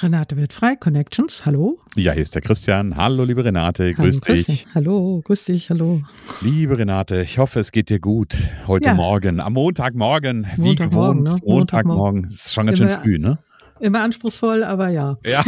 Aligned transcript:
Renate 0.00 0.36
wird 0.36 0.52
frei, 0.52 0.76
Connections, 0.76 1.44
hallo. 1.44 1.76
Ja, 1.96 2.12
hier 2.12 2.22
ist 2.22 2.32
der 2.32 2.42
Christian. 2.42 2.96
Hallo, 2.96 3.24
liebe 3.24 3.44
Renate, 3.44 3.92
grüß 3.94 4.20
hallo, 4.28 4.36
dich. 4.36 4.66
Hallo, 4.72 5.22
grüß 5.24 5.44
dich, 5.44 5.70
hallo. 5.70 6.02
Liebe 6.40 6.78
Renate, 6.78 7.22
ich 7.22 7.38
hoffe, 7.38 7.58
es 7.58 7.72
geht 7.72 7.90
dir 7.90 7.98
gut 7.98 8.36
heute 8.68 8.90
ja. 8.90 8.94
Morgen, 8.94 9.40
am 9.40 9.54
Montagmorgen, 9.54 10.46
wie 10.56 10.68
Montagmorgen, 10.68 11.24
gewohnt. 11.24 11.42
Ne? 11.44 11.52
Montagmorgen, 11.52 12.24
es 12.26 12.46
ist 12.46 12.54
schon 12.54 12.66
ganz 12.66 12.78
schön 12.78 12.90
früh, 12.90 13.18
ne? 13.18 13.38
Immer 13.80 14.00
anspruchsvoll, 14.00 14.64
aber 14.64 14.88
ja. 14.88 15.14
Ja. 15.24 15.44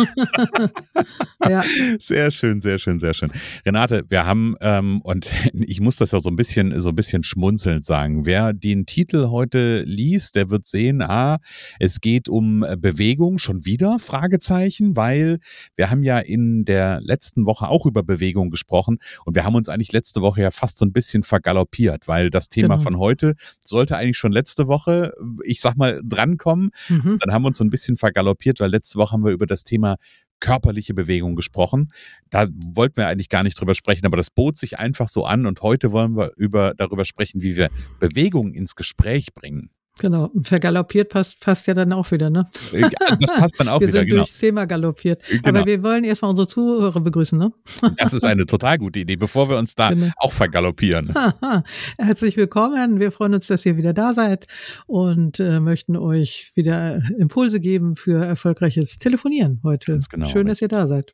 ja. 1.48 1.62
Sehr 1.98 2.31
schön, 2.31 2.61
sehr 2.61 2.78
schön, 2.78 2.98
sehr 2.98 3.14
schön. 3.14 3.31
Renate, 3.67 4.05
wir 4.09 4.25
haben, 4.25 4.55
ähm, 4.61 5.00
und 5.03 5.31
ich 5.53 5.81
muss 5.81 5.97
das 5.97 6.12
ja 6.12 6.20
so 6.20 6.31
ein 6.31 6.36
bisschen, 6.36 6.78
so 6.78 6.91
ein 6.91 6.97
bisschen 6.97 7.25
schmunzelnd 7.25 7.84
sagen. 7.84 8.27
Wer 8.27 8.53
den 8.53 8.86
Titel 8.86 9.28
heute 9.31 9.83
liest, 9.83 10.36
der 10.36 10.51
wird 10.51 10.64
sehen, 10.64 11.03
ah, 11.03 11.39
es 11.78 12.01
geht 12.01 12.28
um 12.28 12.64
Bewegung 12.78 13.39
schon 13.39 13.64
wieder, 13.64 13.98
Fragezeichen, 13.98 14.97
weil 14.97 15.39
wir 15.77 15.91
haben 15.91 16.03
ja 16.03 16.19
in 16.19 16.64
der 16.64 17.01
letzten 17.01 17.47
Woche 17.47 17.69
auch 17.69 17.86
über 17.86 18.03
Bewegung 18.03 18.51
gesprochen 18.51 18.98
und 19.25 19.34
wir 19.34 19.45
haben 19.45 19.55
uns 19.55 19.69
eigentlich 19.69 19.92
letzte 19.92 20.20
Woche 20.20 20.42
ja 20.42 20.51
fast 20.51 20.78
so 20.78 20.86
ein 20.86 20.92
bisschen 20.92 21.23
vergaloppiert, 21.25 22.06
weil 22.06 22.31
das 22.31 22.48
Thema 22.48 22.77
genau. 22.77 22.83
von 22.83 22.98
heute 22.98 23.34
sollte 23.58 23.97
eigentlich 23.97 24.19
schon 24.19 24.33
letzte 24.33 24.69
Woche, 24.69 25.12
ich 25.45 25.61
sag 25.61 25.77
mal, 25.77 26.01
drankommen. 26.05 26.70
Mhm. 26.89 27.19
Dann 27.20 27.33
haben 27.33 27.42
wir 27.42 27.48
uns 27.48 27.58
so 27.58 27.64
ein 27.64 27.70
bisschen 27.70 27.97
vergaloppiert 27.97 28.20
galoppiert, 28.21 28.61
weil 28.61 28.71
letzte 28.71 28.99
Woche 28.99 29.13
haben 29.13 29.25
wir 29.25 29.33
über 29.33 29.47
das 29.47 29.65
Thema 29.65 29.97
körperliche 30.41 30.95
Bewegung 30.95 31.37
gesprochen. 31.37 31.89
Da 32.31 32.47
wollten 32.51 32.97
wir 32.97 33.09
eigentlich 33.09 33.29
gar 33.29 33.43
nicht 33.43 33.61
drüber 33.61 33.75
sprechen, 33.75 34.07
aber 34.07 34.17
das 34.17 34.31
bot 34.31 34.57
sich 34.57 34.79
einfach 34.79 35.09
so 35.09 35.25
an 35.25 35.47
und 35.47 35.63
heute 35.63 35.93
wollen 35.93 36.17
wir 36.17 36.33
über, 36.37 36.75
darüber 36.75 37.05
sprechen, 37.05 37.43
wie 37.43 37.57
wir 37.57 37.69
Bewegung 37.98 38.55
ins 38.55 38.75
Gespräch 38.75 39.35
bringen. 39.35 39.71
Genau, 39.98 40.30
vergaloppiert 40.42 41.10
passt, 41.10 41.41
passt 41.41 41.66
ja 41.66 41.74
dann 41.74 41.92
auch 41.92 42.10
wieder, 42.10 42.30
ne? 42.30 42.46
Das 42.52 43.38
passt 43.38 43.55
dann 43.58 43.69
auch 43.69 43.80
wir 43.80 43.88
wieder, 43.88 43.98
sind 43.98 44.08
genau. 44.08 44.22
durchs 44.22 44.38
Thema 44.38 44.64
galoppiert. 44.64 45.22
Genau. 45.28 45.48
Aber 45.48 45.66
wir 45.66 45.83
wollen 45.83 46.05
erstmal 46.05 46.30
unsere 46.30 46.48
Zuhörer 46.48 47.00
begrüßen, 47.00 47.38
ne? 47.38 47.52
Das 47.98 48.14
ist 48.14 48.24
eine 48.24 48.46
total 48.46 48.78
gute 48.78 49.00
Idee, 49.00 49.16
bevor 49.16 49.50
wir 49.50 49.58
uns 49.58 49.74
da 49.74 49.91
genau. 49.91 50.11
auch 50.16 50.33
vergaloppieren. 50.33 51.14
Herzlich 51.98 52.36
willkommen. 52.39 52.98
Wir 52.98 53.12
freuen 53.12 53.34
uns, 53.34 53.48
dass 53.48 53.67
ihr 53.67 53.77
wieder 53.77 53.92
da 53.92 54.14
seid 54.14 54.46
und 54.86 55.39
äh, 55.39 55.61
möchten 55.61 55.96
euch 55.96 56.52
wieder 56.55 57.02
Impulse 57.18 57.61
geben 57.61 57.95
für 57.95 58.24
erfolgreiches 58.24 58.98
Telefonieren 58.98 59.61
heute. 59.64 59.92
Ganz 59.92 60.08
genau. 60.08 60.29
Schön, 60.29 60.46
dass 60.46 60.62
ihr 60.62 60.68
da 60.68 60.86
seid. 60.86 61.12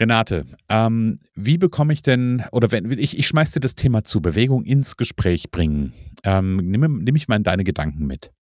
Renate, 0.00 0.46
ähm, 0.68 1.18
wie 1.34 1.58
bekomme 1.58 1.92
ich 1.92 2.02
denn, 2.02 2.42
oder 2.52 2.72
wenn 2.72 2.90
ich, 2.90 3.18
ich 3.18 3.26
schmeiß 3.26 3.52
dir 3.52 3.60
das 3.60 3.74
Thema 3.74 4.02
zu, 4.02 4.20
Bewegung 4.22 4.64
ins 4.64 4.96
Gespräch 4.96 5.50
bringen. 5.50 5.92
Ähm, 6.24 6.56
nimm, 6.56 7.04
nimm 7.04 7.16
ich 7.16 7.28
mal 7.28 7.36
in 7.36 7.42
deine 7.42 7.64
Gedanken 7.64 8.06
mit. 8.06 8.32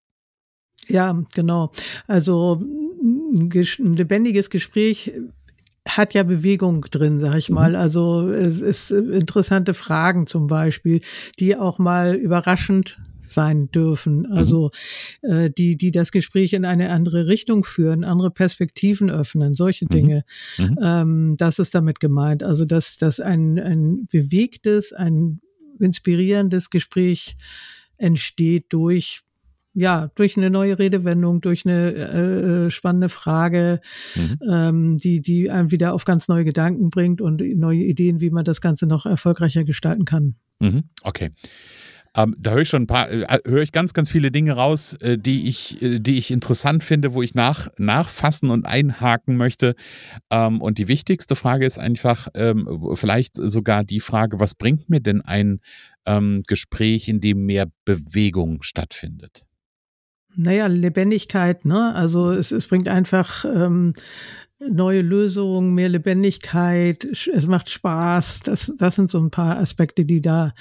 Ja, 0.86 1.20
genau. 1.34 1.72
Also 2.06 2.62
ein, 3.02 3.50
ein 3.50 3.92
lebendiges 3.94 4.50
Gespräch 4.50 5.12
hat 5.86 6.14
ja 6.14 6.22
Bewegung 6.22 6.82
drin, 6.82 7.18
sag 7.18 7.36
ich 7.36 7.50
mal. 7.50 7.70
Mhm. 7.70 7.76
Also 7.76 8.30
es 8.30 8.60
ist 8.60 8.90
interessante 8.90 9.74
Fragen 9.74 10.26
zum 10.26 10.46
Beispiel, 10.46 11.00
die 11.38 11.56
auch 11.56 11.78
mal 11.78 12.14
überraschend 12.14 12.98
sein 13.32 13.70
dürfen. 13.70 14.20
Mhm. 14.20 14.32
Also 14.32 14.70
äh, 15.22 15.50
die, 15.50 15.76
die 15.76 15.90
das 15.90 16.12
Gespräch 16.12 16.52
in 16.52 16.64
eine 16.64 16.90
andere 16.90 17.28
Richtung 17.28 17.64
führen, 17.64 18.04
andere 18.04 18.30
Perspektiven 18.30 19.10
öffnen, 19.10 19.54
solche 19.54 19.86
mhm. 19.86 19.88
Dinge. 19.88 20.22
Mhm. 20.58 20.78
Ähm, 20.82 21.36
das 21.36 21.58
ist 21.58 21.74
damit 21.74 22.00
gemeint. 22.00 22.42
Also 22.42 22.64
dass, 22.64 22.98
dass 22.98 23.20
ein, 23.20 23.58
ein 23.58 24.06
bewegtes, 24.10 24.92
ein 24.92 25.40
inspirierendes 25.78 26.70
Gespräch 26.70 27.36
entsteht 27.96 28.66
durch 28.70 29.20
ja, 29.74 30.10
durch 30.16 30.36
eine 30.36 30.50
neue 30.50 30.78
Redewendung, 30.78 31.40
durch 31.40 31.64
eine 31.64 31.92
äh, 31.92 32.66
äh 32.66 32.70
spannende 32.70 33.08
Frage, 33.08 33.80
mhm. 34.16 34.38
ähm, 34.50 34.96
die, 34.96 35.20
die 35.22 35.50
einem 35.50 35.70
wieder 35.70 35.94
auf 35.94 36.04
ganz 36.04 36.26
neue 36.26 36.44
Gedanken 36.44 36.90
bringt 36.90 37.20
und 37.20 37.40
neue 37.40 37.82
Ideen, 37.82 38.20
wie 38.20 38.30
man 38.30 38.42
das 38.42 38.60
Ganze 38.60 38.86
noch 38.86 39.06
erfolgreicher 39.06 39.62
gestalten 39.62 40.04
kann. 40.04 40.34
Mhm. 40.58 40.84
Okay. 41.04 41.30
Ähm, 42.16 42.34
da 42.38 42.52
höre 42.52 42.62
ich 42.62 42.68
schon 42.68 42.82
ein 42.82 42.86
paar, 42.86 43.10
äh, 43.10 43.38
höre 43.44 43.62
ich 43.62 43.72
ganz, 43.72 43.92
ganz 43.92 44.10
viele 44.10 44.30
Dinge 44.30 44.52
raus, 44.52 44.94
äh, 44.94 45.18
die 45.18 45.48
ich, 45.48 45.80
äh, 45.82 45.98
die 45.98 46.18
ich 46.18 46.30
interessant 46.30 46.82
finde, 46.82 47.14
wo 47.14 47.22
ich 47.22 47.34
nach, 47.34 47.68
nachfassen 47.78 48.50
und 48.50 48.66
einhaken 48.66 49.36
möchte. 49.36 49.74
Ähm, 50.30 50.60
und 50.60 50.78
die 50.78 50.88
wichtigste 50.88 51.36
Frage 51.36 51.66
ist 51.66 51.78
einfach 51.78 52.28
ähm, 52.34 52.68
vielleicht 52.94 53.36
sogar 53.36 53.84
die 53.84 54.00
Frage, 54.00 54.40
was 54.40 54.54
bringt 54.54 54.88
mir 54.88 55.00
denn 55.00 55.20
ein 55.20 55.60
ähm, 56.06 56.42
Gespräch, 56.46 57.08
in 57.08 57.20
dem 57.20 57.46
mehr 57.46 57.66
Bewegung 57.84 58.62
stattfindet? 58.62 59.44
Naja, 60.36 60.66
Lebendigkeit, 60.66 61.64
ne? 61.64 61.94
Also 61.94 62.30
es, 62.30 62.52
es 62.52 62.68
bringt 62.68 62.88
einfach 62.88 63.44
ähm, 63.44 63.92
neue 64.60 65.02
Lösungen, 65.02 65.74
mehr 65.74 65.88
Lebendigkeit, 65.88 67.04
es 67.04 67.46
macht 67.46 67.70
Spaß. 67.70 68.40
Das, 68.40 68.72
das 68.76 68.94
sind 68.96 69.10
so 69.10 69.18
ein 69.18 69.30
paar 69.30 69.58
Aspekte, 69.58 70.04
die 70.04 70.20
da, 70.20 70.52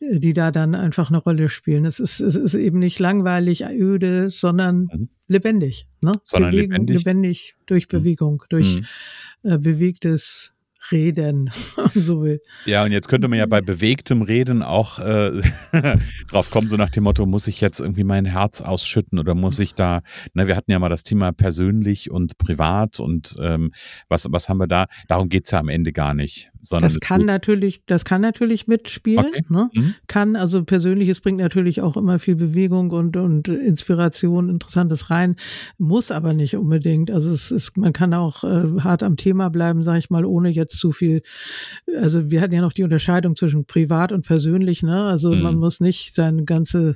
die 0.00 0.32
da 0.32 0.50
dann 0.50 0.74
einfach 0.74 1.10
eine 1.10 1.18
Rolle 1.18 1.48
spielen. 1.48 1.84
Es 1.84 1.98
ist, 1.98 2.20
es 2.20 2.36
ist 2.36 2.54
eben 2.54 2.78
nicht 2.78 2.98
langweilig, 2.98 3.64
öde, 3.64 4.30
sondern 4.30 4.88
mhm. 4.92 5.08
lebendig. 5.26 5.88
Ne? 6.00 6.12
Sondern 6.22 6.52
Bewegung, 6.52 6.72
lebendig. 6.72 6.98
lebendig 6.98 7.56
durch 7.66 7.86
mhm. 7.86 7.98
Bewegung, 7.98 8.44
durch 8.48 8.82
mhm. 9.42 9.50
äh, 9.50 9.58
bewegtes 9.58 10.51
Reden, 10.90 11.50
so 11.94 12.22
will. 12.22 12.40
Ja, 12.64 12.84
und 12.84 12.92
jetzt 12.92 13.08
könnte 13.08 13.28
man 13.28 13.38
ja 13.38 13.46
bei 13.46 13.60
bewegtem 13.60 14.22
Reden 14.22 14.62
auch 14.62 14.98
äh, 14.98 15.42
drauf 16.28 16.50
kommen, 16.50 16.68
so 16.68 16.76
nach 16.76 16.90
dem 16.90 17.04
Motto, 17.04 17.26
muss 17.26 17.46
ich 17.46 17.60
jetzt 17.60 17.80
irgendwie 17.80 18.04
mein 18.04 18.24
Herz 18.24 18.60
ausschütten 18.60 19.18
oder 19.18 19.34
muss 19.34 19.58
ich 19.58 19.74
da, 19.74 20.02
ne, 20.34 20.46
wir 20.46 20.56
hatten 20.56 20.70
ja 20.70 20.78
mal 20.78 20.88
das 20.88 21.04
Thema 21.04 21.32
persönlich 21.32 22.10
und 22.10 22.38
privat 22.38 23.00
und 23.00 23.36
ähm, 23.40 23.72
was, 24.08 24.26
was 24.30 24.48
haben 24.48 24.58
wir 24.58 24.66
da? 24.68 24.86
Darum 25.08 25.28
geht's 25.28 25.50
ja 25.50 25.60
am 25.60 25.68
Ende 25.68 25.92
gar 25.92 26.14
nicht. 26.14 26.51
Sondern 26.62 26.88
das 26.88 27.00
kann 27.00 27.22
natürlich, 27.22 27.84
das 27.86 28.04
kann 28.04 28.20
natürlich 28.20 28.68
mitspielen. 28.68 29.26
Okay. 29.26 29.42
Ne? 29.48 29.70
Mhm. 29.74 29.94
Kann, 30.06 30.36
also 30.36 30.62
persönliches 30.64 31.20
bringt 31.20 31.38
natürlich 31.38 31.80
auch 31.80 31.96
immer 31.96 32.20
viel 32.20 32.36
Bewegung 32.36 32.92
und, 32.92 33.16
und 33.16 33.48
Inspiration, 33.48 34.48
Interessantes 34.48 35.10
rein, 35.10 35.34
muss 35.78 36.12
aber 36.12 36.34
nicht 36.34 36.56
unbedingt. 36.56 37.10
Also 37.10 37.32
es 37.32 37.50
ist, 37.50 37.76
man 37.76 37.92
kann 37.92 38.14
auch 38.14 38.44
äh, 38.44 38.80
hart 38.80 39.02
am 39.02 39.16
Thema 39.16 39.50
bleiben, 39.50 39.82
sage 39.82 39.98
ich 39.98 40.10
mal, 40.10 40.24
ohne 40.24 40.50
jetzt 40.50 40.78
zu 40.78 40.92
viel. 40.92 41.22
Also 42.00 42.30
wir 42.30 42.40
hatten 42.40 42.54
ja 42.54 42.60
noch 42.60 42.72
die 42.72 42.84
Unterscheidung 42.84 43.34
zwischen 43.34 43.64
privat 43.64 44.12
und 44.12 44.24
persönlich, 44.24 44.84
ne? 44.84 45.04
Also 45.04 45.32
mhm. 45.32 45.42
man 45.42 45.56
muss 45.56 45.80
nicht 45.80 46.14
seine 46.14 46.44
ganze, 46.44 46.94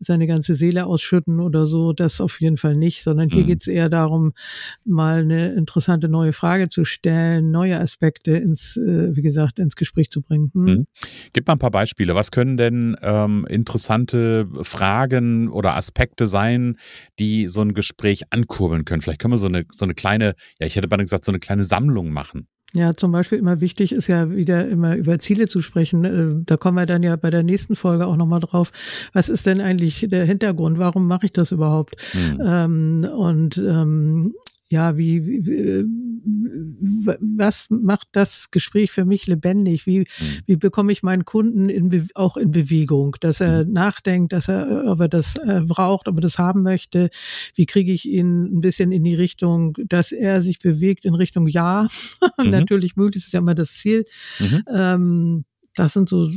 seine 0.00 0.26
ganze 0.26 0.56
Seele 0.56 0.86
ausschütten 0.86 1.38
oder 1.38 1.66
so, 1.66 1.92
das 1.92 2.20
auf 2.20 2.40
jeden 2.40 2.56
Fall 2.56 2.74
nicht, 2.74 3.04
sondern 3.04 3.28
hier 3.30 3.44
mhm. 3.44 3.46
geht 3.46 3.60
es 3.60 3.68
eher 3.68 3.88
darum, 3.88 4.32
mal 4.84 5.20
eine 5.20 5.52
interessante 5.52 6.08
neue 6.08 6.32
Frage 6.32 6.68
zu 6.68 6.84
stellen, 6.84 7.52
neue 7.52 7.78
Aspekte 7.78 8.32
ins 8.32 8.76
äh, 8.88 9.16
wie 9.16 9.22
gesagt, 9.22 9.58
ins 9.58 9.76
Gespräch 9.76 10.10
zu 10.10 10.22
bringen. 10.22 10.50
Hm? 10.54 10.64
Mhm. 10.64 10.86
Gib 11.32 11.46
mal 11.46 11.54
ein 11.54 11.58
paar 11.58 11.70
Beispiele. 11.70 12.14
Was 12.14 12.30
können 12.30 12.56
denn 12.56 12.96
ähm, 13.02 13.46
interessante 13.48 14.48
Fragen 14.62 15.48
oder 15.48 15.76
Aspekte 15.76 16.26
sein, 16.26 16.76
die 17.18 17.46
so 17.46 17.60
ein 17.60 17.74
Gespräch 17.74 18.24
ankurbeln 18.30 18.84
können? 18.84 19.02
Vielleicht 19.02 19.20
können 19.20 19.34
wir 19.34 19.38
so 19.38 19.46
eine, 19.46 19.64
so 19.70 19.84
eine 19.84 19.94
kleine, 19.94 20.34
ja, 20.58 20.66
ich 20.66 20.76
hätte 20.76 20.88
beinahe 20.88 21.04
gesagt, 21.04 21.24
so 21.24 21.32
eine 21.32 21.40
kleine 21.40 21.64
Sammlung 21.64 22.10
machen. 22.10 22.48
Ja, 22.74 22.92
zum 22.92 23.12
Beispiel 23.12 23.38
immer 23.38 23.62
wichtig 23.62 23.92
ist 23.92 24.08
ja 24.08 24.30
wieder 24.30 24.68
immer 24.68 24.94
über 24.96 25.18
Ziele 25.18 25.48
zu 25.48 25.62
sprechen. 25.62 26.04
Äh, 26.04 26.42
da 26.44 26.58
kommen 26.58 26.76
wir 26.76 26.84
dann 26.84 27.02
ja 27.02 27.16
bei 27.16 27.30
der 27.30 27.42
nächsten 27.42 27.76
Folge 27.76 28.06
auch 28.06 28.16
nochmal 28.16 28.40
drauf. 28.40 28.72
Was 29.14 29.30
ist 29.30 29.46
denn 29.46 29.60
eigentlich 29.60 30.06
der 30.10 30.26
Hintergrund? 30.26 30.78
Warum 30.78 31.06
mache 31.06 31.26
ich 31.26 31.32
das 31.32 31.50
überhaupt? 31.50 31.96
Mhm. 32.12 32.40
Ähm, 32.44 33.08
und 33.16 33.56
ähm, 33.56 34.34
ja, 34.68 34.98
wie, 34.98 35.24
wie, 35.26 35.84
was 37.20 37.68
macht 37.70 38.08
das 38.12 38.50
Gespräch 38.50 38.90
für 38.90 39.04
mich 39.04 39.26
lebendig? 39.26 39.86
Wie, 39.86 40.00
mhm. 40.00 40.04
wie 40.46 40.56
bekomme 40.56 40.92
ich 40.92 41.02
meinen 41.02 41.24
Kunden 41.24 41.68
in, 41.68 42.08
auch 42.14 42.36
in 42.36 42.50
Bewegung, 42.50 43.16
dass 43.20 43.40
er 43.40 43.64
mhm. 43.64 43.72
nachdenkt, 43.72 44.32
dass 44.32 44.48
er, 44.48 44.84
ob 44.86 45.00
er 45.00 45.08
das 45.08 45.36
äh, 45.36 45.62
braucht, 45.64 46.08
ob 46.08 46.16
er 46.16 46.20
das 46.20 46.38
haben 46.38 46.62
möchte? 46.62 47.08
Wie 47.54 47.66
kriege 47.66 47.92
ich 47.92 48.06
ihn 48.06 48.44
ein 48.44 48.60
bisschen 48.60 48.92
in 48.92 49.04
die 49.04 49.14
Richtung, 49.14 49.74
dass 49.86 50.12
er 50.12 50.42
sich 50.42 50.58
bewegt 50.58 51.04
in 51.04 51.14
Richtung 51.14 51.46
Ja? 51.46 51.86
Mhm. 52.38 52.50
Natürlich 52.50 52.94
möglichst 52.96 53.28
ist 53.28 53.32
ja 53.32 53.40
immer 53.40 53.54
das 53.54 53.74
Ziel. 53.74 54.04
Mhm. 54.38 54.62
Ähm, 54.72 55.44
das 55.74 55.92
sind 55.92 56.08
so, 56.08 56.28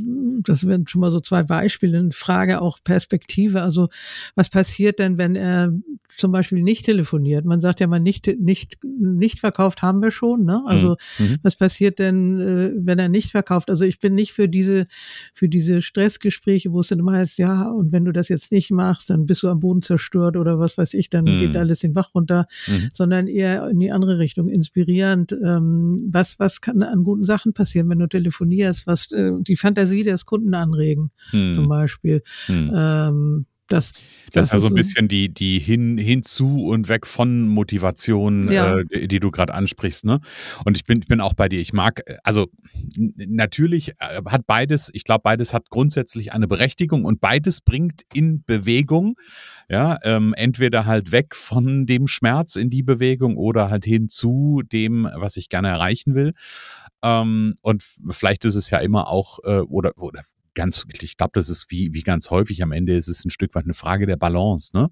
das 0.42 0.68
wären 0.68 0.88
schon 0.88 1.02
mal 1.02 1.12
so 1.12 1.20
zwei 1.20 1.44
Beispiele. 1.44 2.00
Eine 2.00 2.12
Frage 2.12 2.62
auch 2.62 2.80
Perspektive. 2.84 3.62
Also 3.62 3.90
was 4.36 4.50
passiert 4.50 5.00
denn, 5.00 5.18
wenn 5.18 5.36
er 5.36 5.74
zum 6.18 6.32
Beispiel 6.32 6.62
nicht 6.62 6.86
telefoniert? 6.86 7.46
Man 7.46 7.62
sagt 7.62 7.80
ja 7.80 7.88
mal 7.88 8.00
nicht, 8.00 8.28
nicht, 8.40 8.80
nicht 8.84 9.40
verkauft 9.40 9.82
haben 9.82 10.02
wir 10.02 10.12
schon. 10.12 10.46
Ne? 10.46 10.62
Also 10.66 10.98
mhm. 11.18 11.26
mhm. 11.26 11.38
was 11.44 11.56
passiert 11.56 12.00
denn, 12.00 12.40
äh, 12.40 12.72
wenn 12.76 13.00
er 13.00 13.10
nicht 13.10 13.32
verkauft? 13.32 13.70
Also 13.70 13.86
ich 13.86 14.00
bin 14.00 14.16
nicht 14.16 14.34
für 14.34 14.48
diese, 14.48 14.86
für 15.34 15.50
diese 15.50 15.82
Stressgespräche, 15.82 16.72
wo 16.72 16.80
es 16.80 16.90
dann 16.90 17.00
immer 17.00 17.14
heißt, 17.14 17.38
ja, 17.38 17.70
und 17.70 17.92
wenn 17.92 18.06
du 18.06 18.12
das 18.12 18.30
jetzt 18.30 18.52
nicht 18.52 18.72
machst, 18.72 19.10
dann 19.10 19.26
bist 19.26 19.44
du 19.44 19.50
am 19.50 19.60
Boden 19.60 19.82
zerstört 19.82 20.38
oder 20.38 20.60
was 20.60 20.78
weiß 20.78 20.94
ich, 20.94 21.10
dann 21.10 21.26
mhm. 21.26 21.40
geht 21.40 21.58
alles 21.58 21.80
den 21.80 21.94
Bach 21.94 22.14
runter, 22.14 22.48
mhm. 22.68 22.90
sondern 22.92 23.28
eher 23.28 23.68
in 23.70 23.80
die 23.80 23.92
andere 23.92 24.20
Richtung, 24.20 24.48
inspirierend. 24.50 25.32
Ähm, 25.32 26.10
was, 26.10 26.40
was 26.40 26.62
kann 26.62 26.84
an 26.84 27.04
guten 27.04 27.24
Sachen 27.24 27.54
passieren, 27.54 27.90
wenn 27.90 28.00
du 28.00 28.08
telefonierst? 28.08 28.88
Was 28.88 29.12
äh, 29.12 29.32
die 29.40 29.56
Fantasie 29.56 30.04
des 30.04 30.26
Kunden 30.26 30.54
anregen, 30.54 31.12
hm. 31.32 31.54
zum 31.54 31.68
Beispiel. 31.68 32.22
Hm. 32.46 32.72
Ähm, 32.74 33.46
das, 33.72 33.94
das, 33.94 34.02
das 34.34 34.46
ist 34.48 34.54
ja 34.54 34.60
so 34.60 34.68
ein 34.68 34.76
bisschen 34.76 35.08
die, 35.08 35.34
die 35.34 35.60
hin, 35.60 35.98
hinzu 35.98 36.66
und 36.66 36.90
weg 36.90 37.08
von 37.08 37.48
Motivation, 37.48 38.52
ja. 38.52 38.78
äh, 38.78 39.08
die 39.08 39.20
du 39.20 39.32
gerade 39.32 39.54
ansprichst. 39.54 40.06
Ne? 40.06 40.20
Und 40.66 40.78
ich 40.78 40.84
bin, 40.84 41.00
ich 41.02 41.08
bin 41.08 41.22
auch 41.22 41.34
bei 41.34 41.50
dir. 41.50 41.60
Ich 41.60 41.74
mag, 41.74 42.02
also 42.24 42.48
natürlich 42.96 43.90
äh, 44.00 44.22
hat 44.26 44.46
beides, 44.48 44.90
ich 44.94 45.04
glaube, 45.04 45.22
beides 45.24 45.54
hat 45.54 45.70
grundsätzlich 45.70 46.34
eine 46.34 46.48
Berechtigung 46.48 47.06
und 47.06 47.22
beides 47.22 47.62
bringt 47.62 48.02
in 48.14 48.44
Bewegung. 48.44 49.16
Ja, 49.70 50.00
ähm, 50.04 50.34
entweder 50.36 50.86
halt 50.86 51.14
weg 51.14 51.34
von 51.34 51.86
dem 51.86 52.08
Schmerz 52.08 52.58
in 52.58 52.70
die 52.70 52.84
Bewegung 52.84 53.38
oder 53.38 53.70
halt 53.70 53.86
hin 53.86 54.10
zu 54.10 54.64
dem, 54.70 55.08
was 55.16 55.38
ich 55.38 55.48
gerne 55.48 55.70
erreichen 55.70 56.14
will. 56.14 56.34
Ähm, 57.02 57.56
und 57.62 57.82
vielleicht 58.10 58.44
ist 58.44 58.56
es 58.56 58.70
ja 58.70 58.80
immer 58.80 59.08
auch, 59.08 59.40
äh, 59.46 59.60
oder, 59.60 59.94
oder 59.96 60.24
ganz, 60.54 60.86
ich 61.02 61.18
glaube, 61.18 61.32
das 61.34 61.50
ist 61.50 61.70
wie, 61.70 61.94
wie 61.94 62.02
ganz 62.02 62.30
häufig 62.30 62.62
am 62.64 62.72
Ende 62.72 62.96
ist 62.96 63.08
es 63.08 63.26
ein 63.26 63.30
Stück 63.30 63.56
weit 63.56 63.64
eine 63.64 63.74
Frage 63.74 64.06
der 64.06 64.18
Balance. 64.18 64.76
Ne? 64.76 64.90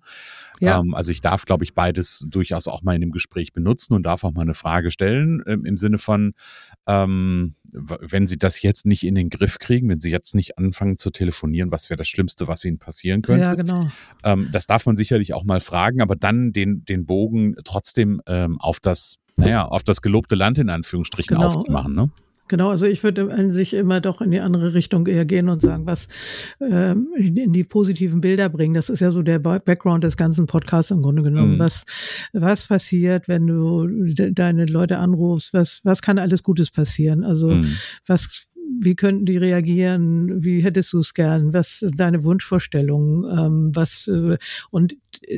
Ja. 0.59 0.79
Ähm, 0.79 0.93
also 0.93 1.11
ich 1.11 1.21
darf, 1.21 1.45
glaube 1.45 1.63
ich, 1.63 1.73
beides 1.73 2.25
durchaus 2.29 2.67
auch 2.67 2.81
mal 2.81 2.95
in 2.95 3.01
dem 3.01 3.11
Gespräch 3.11 3.53
benutzen 3.53 3.93
und 3.93 4.03
darf 4.03 4.23
auch 4.23 4.31
mal 4.31 4.41
eine 4.41 4.53
Frage 4.53 4.91
stellen 4.91 5.43
ähm, 5.47 5.65
im 5.65 5.77
Sinne 5.77 5.97
von, 5.97 6.33
ähm, 6.87 7.55
wenn 7.73 8.27
Sie 8.27 8.37
das 8.37 8.61
jetzt 8.61 8.85
nicht 8.85 9.03
in 9.03 9.15
den 9.15 9.29
Griff 9.29 9.59
kriegen, 9.59 9.89
wenn 9.89 9.99
Sie 9.99 10.11
jetzt 10.11 10.33
nicht 10.35 10.57
anfangen 10.57 10.97
zu 10.97 11.09
telefonieren, 11.09 11.71
was 11.71 11.89
wäre 11.89 11.97
das 11.97 12.07
Schlimmste, 12.07 12.47
was 12.47 12.63
Ihnen 12.63 12.79
passieren 12.79 13.21
könnte? 13.21 13.43
Ja, 13.43 13.55
genau. 13.55 13.87
Ähm, 14.23 14.49
das 14.51 14.65
darf 14.65 14.85
man 14.85 14.97
sicherlich 14.97 15.33
auch 15.33 15.43
mal 15.43 15.59
fragen, 15.59 16.01
aber 16.01 16.15
dann 16.15 16.53
den, 16.53 16.85
den 16.85 17.05
Bogen 17.05 17.55
trotzdem 17.63 18.21
ähm, 18.27 18.59
auf 18.59 18.79
das, 18.79 19.15
naja, 19.37 19.65
auf 19.65 19.83
das 19.83 20.01
gelobte 20.01 20.35
Land 20.35 20.57
in 20.57 20.69
Anführungsstrichen 20.69 21.35
genau. 21.35 21.47
aufzumachen. 21.47 21.93
Ne? 21.93 22.11
Genau, 22.49 22.71
also 22.71 22.87
ich 22.87 23.03
würde 23.03 23.31
an 23.31 23.53
sich 23.53 23.75
immer 23.75 24.01
doch 24.01 24.21
in 24.21 24.31
die 24.31 24.39
andere 24.39 24.73
Richtung 24.73 25.05
eher 25.05 25.23
gehen 25.23 25.49
und 25.49 25.61
sagen, 25.61 25.85
was 25.85 26.07
ähm, 26.59 27.07
in 27.15 27.53
die 27.53 27.63
positiven 27.63 28.21
Bilder 28.21 28.49
bringen. 28.49 28.73
Das 28.73 28.89
ist 28.89 29.01
ja 29.01 29.11
so 29.11 29.21
der 29.21 29.37
Background 29.37 30.03
des 30.03 30.17
ganzen 30.17 30.47
Podcasts 30.47 30.89
im 30.89 31.03
Grunde 31.03 31.21
genommen. 31.21 31.53
Mhm. 31.53 31.59
Was, 31.59 31.85
was 32.33 32.67
passiert, 32.67 33.27
wenn 33.27 33.45
du 33.45 33.87
deine 34.31 34.65
Leute 34.65 34.97
anrufst? 34.97 35.53
Was, 35.53 35.81
was 35.83 36.01
kann 36.01 36.17
alles 36.17 36.41
Gutes 36.41 36.71
passieren? 36.71 37.23
Also 37.23 37.49
mhm. 37.49 37.77
was 38.07 38.47
wie 38.81 38.95
könnten 38.95 39.25
die 39.25 39.37
reagieren? 39.37 40.43
Wie 40.43 40.63
hättest 40.63 40.93
du 40.93 40.99
es 40.99 41.13
gern? 41.13 41.53
Was 41.53 41.81
ist 41.81 41.99
deine 41.99 42.23
Wunschvorstellung? 42.23 43.25
Ähm, 43.25 43.71
was 43.73 44.07
äh, 44.07 44.37
und 44.69 44.95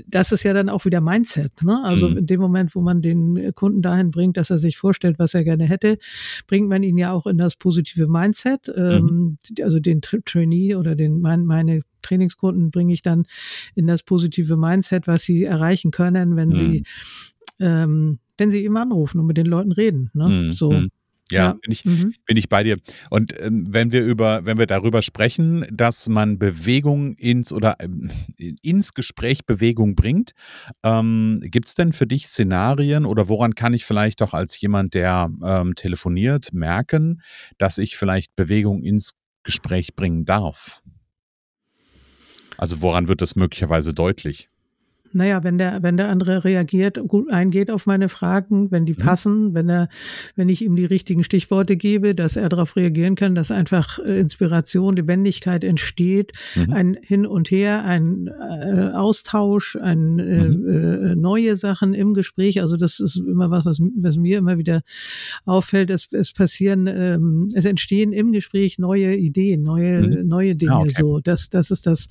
das 0.08 0.32
ist 0.32 0.44
ja 0.44 0.54
dann 0.54 0.70
auch 0.70 0.86
wieder 0.86 1.02
Mindset. 1.02 1.64
Ne? 1.64 1.82
Also 1.84 2.10
mhm. 2.10 2.18
in 2.18 2.26
dem 2.26 2.42
Moment, 2.42 2.76
wo 2.76 2.82
man 2.82 3.02
den 3.02 3.54
Kunden 3.54 3.82
dahin 3.82 4.12
bringt, 4.12 4.38
dass 4.38 4.50
er 4.50 4.58
sich 4.58 4.78
vorstellt, 4.78 5.18
was 5.18 5.34
er 5.34 5.44
gerne 5.44 5.66
hätte, 5.66 5.98
bringt 6.48 6.68
man 6.68 6.84
ihn 6.84 6.98
ja 6.98 7.14
auch 7.14 7.26
in 7.26 7.38
das 7.38 7.56
positive 7.56 8.08
Mindset. 8.08 8.72
Ähm, 8.76 9.38
mhm. 9.50 9.64
Also 9.64 9.80
den 9.80 10.02
Trainee 10.02 10.76
oder 10.76 10.96
den 10.96 11.22
mein, 11.22 11.46
meine 11.46 11.82
Trainingskunden 12.02 12.72
bringe 12.72 12.94
ich 12.94 13.02
dann 13.02 13.26
in 13.76 13.88
das 13.88 14.04
positive 14.04 14.58
Mindset, 14.58 15.08
was 15.08 15.24
sie 15.24 15.44
erreichen 15.44 15.92
können, 15.92 16.36
wenn 16.36 16.50
mhm. 16.50 16.54
sie 16.54 16.84
ähm, 17.60 18.20
wenn 18.38 18.50
sie 18.50 18.66
ihm 18.66 18.76
anrufen 18.76 19.20
und 19.20 19.28
mit 19.28 19.38
den 19.38 19.46
Leuten 19.46 19.72
reden. 19.72 20.10
Ne? 20.14 20.28
Mhm. 20.28 20.52
So. 20.52 20.72
Ja. 21.32 21.54
Bin, 21.54 21.72
ich, 21.72 21.86
mhm. 21.86 22.14
bin 22.26 22.38
ich 22.38 22.50
bei 22.50 22.64
dir. 22.64 22.78
Und 23.10 23.40
ähm, 23.40 23.66
wenn 23.70 23.92
wir 23.92 24.04
über, 24.04 24.46
wenn 24.46 24.58
wir 24.58 24.68
darüber 24.68 25.02
sprechen, 25.02 25.66
dass 25.72 26.10
man 26.10 26.38
Bewegung 26.38 27.14
ins 27.14 27.52
oder 27.52 27.76
ähm, 27.80 28.10
ins 28.62 28.94
Gespräch 28.94 29.46
Bewegung 29.46 29.96
bringt, 29.96 30.32
ähm, 30.84 31.40
gibt 31.42 31.68
es 31.68 31.76
denn 31.76 31.94
für 31.94 32.08
dich 32.08 32.28
Szenarien 32.28 33.06
oder 33.06 33.30
woran 33.30 33.56
kann 33.56 33.74
ich 33.74 33.86
vielleicht 33.86 34.22
auch 34.22 34.34
als 34.34 34.60
jemand, 34.60 34.94
der 34.94 35.30
ähm, 35.44 35.76
telefoniert, 35.76 36.54
merken, 36.54 37.22
dass 37.58 37.78
ich 37.78 37.98
vielleicht 37.98 38.36
Bewegung 38.36 38.84
ins 38.84 39.14
Gespräch 39.44 39.96
bringen 39.96 40.26
darf? 40.26 40.82
Also 42.58 42.82
woran 42.82 43.08
wird 43.08 43.22
das 43.24 43.36
möglicherweise 43.36 43.92
deutlich? 43.92 44.51
Naja, 45.14 45.44
wenn 45.44 45.58
der, 45.58 45.84
wenn 45.84 45.98
der 45.98 46.10
andere 46.10 46.44
reagiert, 46.44 47.00
gut 47.08 47.32
eingeht 47.32 47.70
auf 47.70 47.86
meine 47.86 48.10
Fragen, 48.10 48.72
wenn 48.72 48.86
die 48.86 48.94
mhm. 48.94 48.98
passen, 48.98 49.54
wenn 49.54 49.70
er, 49.70 49.90
wenn 50.36 50.50
ich 50.50 50.64
ihm 50.64 50.76
die 50.76 50.86
richtigen 50.86 51.24
Stichworte 51.24 51.76
gebe, 51.76 52.16
dass 52.16 52.36
er 52.36 52.50
darauf 52.50 52.76
reagieren 52.76 53.16
kann, 53.16 53.36
dass 53.36 53.52
einfach 53.52 54.00
äh, 54.00 54.20
Inspiration, 54.20 54.96
Lebendigkeit 54.96 55.64
entsteht, 55.64 56.32
mhm. 56.56 56.74
ein 56.74 56.98
Hin 57.02 57.26
und 57.26 57.52
Her, 57.52 57.84
ein 57.86 58.28
äh, 58.28 58.92
Austausch, 58.94 59.76
ein 59.76 60.20
äh, 60.20 60.44
mhm. 60.48 60.68
äh, 60.68 61.16
neue 61.16 61.58
Sachen 61.58 61.94
im 61.94 62.14
Gespräch. 62.14 62.62
Also 62.62 62.78
das 62.78 63.00
ist 63.00 63.18
immer 63.18 63.52
was, 63.52 63.66
was, 63.66 63.80
was 63.98 64.18
mir 64.18 64.38
immer 64.38 64.58
wieder 64.58 64.82
auffällt. 65.46 65.90
Es, 65.90 66.08
es 66.12 66.34
passieren, 66.34 66.88
ähm, 66.88 67.50
es 67.54 67.66
entstehen 67.66 68.14
im 68.14 68.32
Gespräch 68.32 68.80
neue 68.80 69.16
Ideen, 69.16 69.64
neue, 69.64 70.02
mhm. 70.02 70.28
neue 70.28 70.56
Dinge. 70.56 70.72
Ja, 70.72 70.80
okay. 70.80 70.94
So, 70.98 71.20
das, 71.20 71.50
das 71.50 71.72
ist 71.72 71.88
das, 71.88 72.08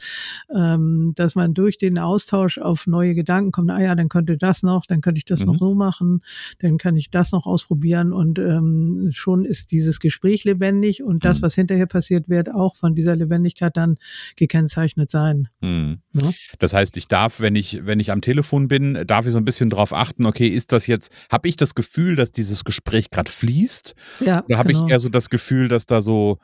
ähm, 0.54 1.12
dass 1.16 1.34
man 1.34 1.54
durch 1.54 1.78
den 1.78 1.98
Austausch 1.98 2.58
auf 2.58 2.86
neue 2.90 3.14
Gedanken 3.14 3.52
kommen, 3.52 3.70
ah 3.70 3.80
ja, 3.80 3.94
dann 3.94 4.08
könnte 4.08 4.36
das 4.36 4.62
noch, 4.62 4.86
dann 4.86 5.00
könnte 5.00 5.18
ich 5.18 5.24
das 5.24 5.40
mhm. 5.40 5.46
noch 5.46 5.56
so 5.56 5.74
machen, 5.74 6.22
dann 6.58 6.78
kann 6.78 6.96
ich 6.96 7.10
das 7.10 7.32
noch 7.32 7.46
ausprobieren 7.46 8.12
und 8.12 8.38
ähm, 8.38 9.10
schon 9.12 9.44
ist 9.44 9.72
dieses 9.72 10.00
Gespräch 10.00 10.44
lebendig 10.44 11.02
und 11.02 11.24
das, 11.24 11.40
mhm. 11.40 11.46
was 11.46 11.54
hinterher 11.54 11.86
passiert, 11.86 12.28
wird 12.28 12.52
auch 12.52 12.76
von 12.76 12.94
dieser 12.94 13.16
Lebendigkeit 13.16 13.76
dann 13.76 13.96
gekennzeichnet 14.36 15.10
sein. 15.10 15.48
Mhm. 15.60 15.98
Ja? 16.12 16.30
Das 16.58 16.74
heißt, 16.74 16.96
ich 16.96 17.08
darf, 17.08 17.40
wenn 17.40 17.56
ich, 17.56 17.86
wenn 17.86 18.00
ich 18.00 18.10
am 18.10 18.20
Telefon 18.20 18.68
bin, 18.68 19.04
darf 19.06 19.26
ich 19.26 19.32
so 19.32 19.38
ein 19.38 19.44
bisschen 19.44 19.70
drauf 19.70 19.92
achten, 19.92 20.26
okay, 20.26 20.48
ist 20.48 20.72
das 20.72 20.86
jetzt, 20.86 21.12
habe 21.30 21.48
ich 21.48 21.56
das 21.56 21.74
Gefühl, 21.74 22.16
dass 22.16 22.32
dieses 22.32 22.64
Gespräch 22.64 23.10
gerade 23.10 23.30
fließt? 23.30 23.94
Ja, 24.24 24.44
oder 24.44 24.58
habe 24.58 24.72
genau. 24.72 24.86
ich 24.86 24.92
eher 24.92 25.00
so 25.00 25.08
das 25.08 25.30
Gefühl, 25.30 25.68
dass 25.68 25.86
da 25.86 26.02
so 26.02 26.38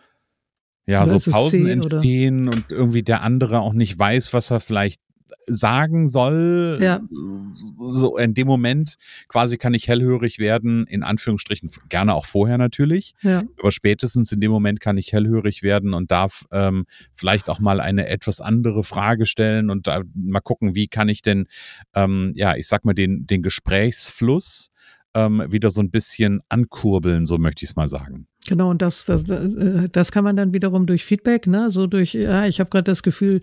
ja, 0.87 1.03
oder 1.03 1.19
so 1.19 1.31
Pausen 1.31 1.67
entstehen 1.67 2.47
oder? 2.47 2.57
und 2.57 2.73
irgendwie 2.73 3.03
der 3.03 3.23
andere 3.23 3.61
auch 3.61 3.73
nicht 3.73 3.99
weiß, 3.99 4.33
was 4.33 4.51
er 4.51 4.61
vielleicht 4.61 5.01
sagen 5.47 6.09
soll. 6.09 6.79
Ja. 6.81 7.01
So 7.91 8.17
in 8.17 8.35
dem 8.35 8.47
Moment 8.47 8.97
quasi 9.29 9.59
kann 9.59 9.75
ich 9.75 9.89
hellhörig 9.89 10.39
werden, 10.39 10.87
in 10.87 11.03
Anführungsstrichen, 11.03 11.71
gerne 11.89 12.15
auch 12.15 12.27
vorher 12.27 12.59
natürlich. 12.59 13.15
Ja. 13.23 13.43
Aber 13.59 13.73
spätestens 13.73 14.33
in 14.33 14.41
dem 14.41 14.51
Moment 14.51 14.81
kann 14.81 14.99
ich 14.99 15.13
hellhörig 15.13 15.63
werden 15.63 15.95
und 15.95 16.11
darf 16.11 16.45
ähm, 16.53 16.87
vielleicht 17.15 17.49
auch 17.51 17.61
mal 17.61 17.81
eine 17.81 18.09
etwas 18.09 18.41
andere 18.41 18.83
Frage 18.83 19.27
stellen 19.27 19.71
und 19.71 19.87
da 19.87 20.03
mal 20.15 20.41
gucken, 20.41 20.75
wie 20.75 20.89
kann 20.89 21.09
ich 21.09 21.23
denn, 21.23 21.47
ähm, 21.95 22.33
ja, 22.35 22.57
ich 22.57 22.69
sag 22.69 22.85
mal, 22.85 22.95
den, 22.95 23.27
den 23.27 23.43
Gesprächsfluss 23.43 24.71
ähm, 25.17 25.43
wieder 25.49 25.71
so 25.71 25.81
ein 25.81 25.91
bisschen 25.91 26.41
ankurbeln, 26.51 27.25
so 27.25 27.39
möchte 27.39 27.65
ich 27.65 27.71
es 27.71 27.77
mal 27.77 27.89
sagen. 27.89 28.27
Genau, 28.49 28.71
und 28.71 28.81
das, 28.83 29.07
das, 29.07 29.29
äh, 29.29 29.89
das 29.91 30.13
kann 30.13 30.23
man 30.23 30.37
dann 30.37 30.55
wiederum 30.55 30.87
durch 30.87 31.05
Feedback, 31.05 31.47
ne, 31.47 31.71
so 31.71 31.87
durch, 31.87 32.15
ja, 32.15 32.47
ich 32.47 32.61
habe 32.61 32.71
gerade 32.71 32.85
das 32.85 33.03
Gefühl, 33.03 33.41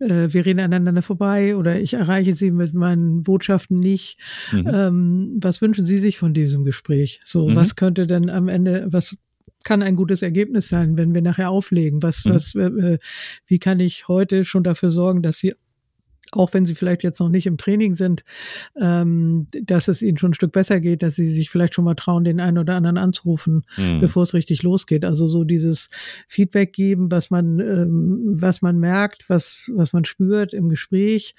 äh, 0.00 0.28
wir 0.30 0.44
reden 0.44 0.58
aneinander 0.58 1.02
vorbei 1.02 1.54
oder 1.54 1.78
ich 1.78 1.94
erreiche 1.94 2.32
Sie 2.32 2.50
mit 2.50 2.74
meinen 2.74 3.22
Botschaften 3.22 3.76
nicht. 3.76 4.18
Mhm. 4.50 4.68
Ähm, 4.72 5.38
was 5.40 5.60
wünschen 5.60 5.84
Sie 5.84 5.98
sich 5.98 6.18
von 6.18 6.34
diesem 6.34 6.64
Gespräch? 6.64 7.20
So, 7.24 7.48
mhm. 7.48 7.56
was 7.56 7.76
könnte 7.76 8.06
denn 8.06 8.30
am 8.30 8.48
Ende, 8.48 8.88
was 8.90 9.16
kann 9.64 9.82
ein 9.82 9.94
gutes 9.94 10.22
Ergebnis 10.22 10.68
sein, 10.68 10.96
wenn 10.96 11.14
wir 11.14 11.22
nachher 11.22 11.50
auflegen? 11.50 12.02
Was, 12.02 12.24
mhm. 12.24 12.30
was, 12.32 12.54
äh, 12.54 12.98
wie 13.46 13.58
kann 13.58 13.78
ich 13.78 14.08
heute 14.08 14.44
schon 14.44 14.64
dafür 14.64 14.90
sorgen, 14.90 15.22
dass 15.22 15.38
Sie 15.38 15.54
auch 16.32 16.54
wenn 16.54 16.64
sie 16.64 16.74
vielleicht 16.74 17.02
jetzt 17.02 17.20
noch 17.20 17.28
nicht 17.28 17.46
im 17.46 17.58
Training 17.58 17.94
sind, 17.94 18.24
ähm, 18.80 19.46
dass 19.62 19.88
es 19.88 20.02
ihnen 20.02 20.18
schon 20.18 20.30
ein 20.30 20.34
Stück 20.34 20.52
besser 20.52 20.80
geht, 20.80 21.02
dass 21.02 21.14
sie 21.14 21.26
sich 21.26 21.50
vielleicht 21.50 21.74
schon 21.74 21.84
mal 21.84 21.94
trauen, 21.94 22.24
den 22.24 22.40
einen 22.40 22.58
oder 22.58 22.74
anderen 22.74 22.98
anzurufen, 22.98 23.64
mhm. 23.76 24.00
bevor 24.00 24.22
es 24.22 24.34
richtig 24.34 24.62
losgeht. 24.62 25.04
Also 25.04 25.26
so 25.26 25.44
dieses 25.44 25.90
Feedback 26.28 26.72
geben, 26.72 27.10
was 27.10 27.30
man, 27.30 27.60
ähm, 27.60 28.22
was 28.24 28.62
man 28.62 28.78
merkt, 28.78 29.28
was, 29.28 29.70
was 29.74 29.92
man 29.92 30.04
spürt 30.04 30.54
im 30.54 30.68
Gespräch 30.68 31.34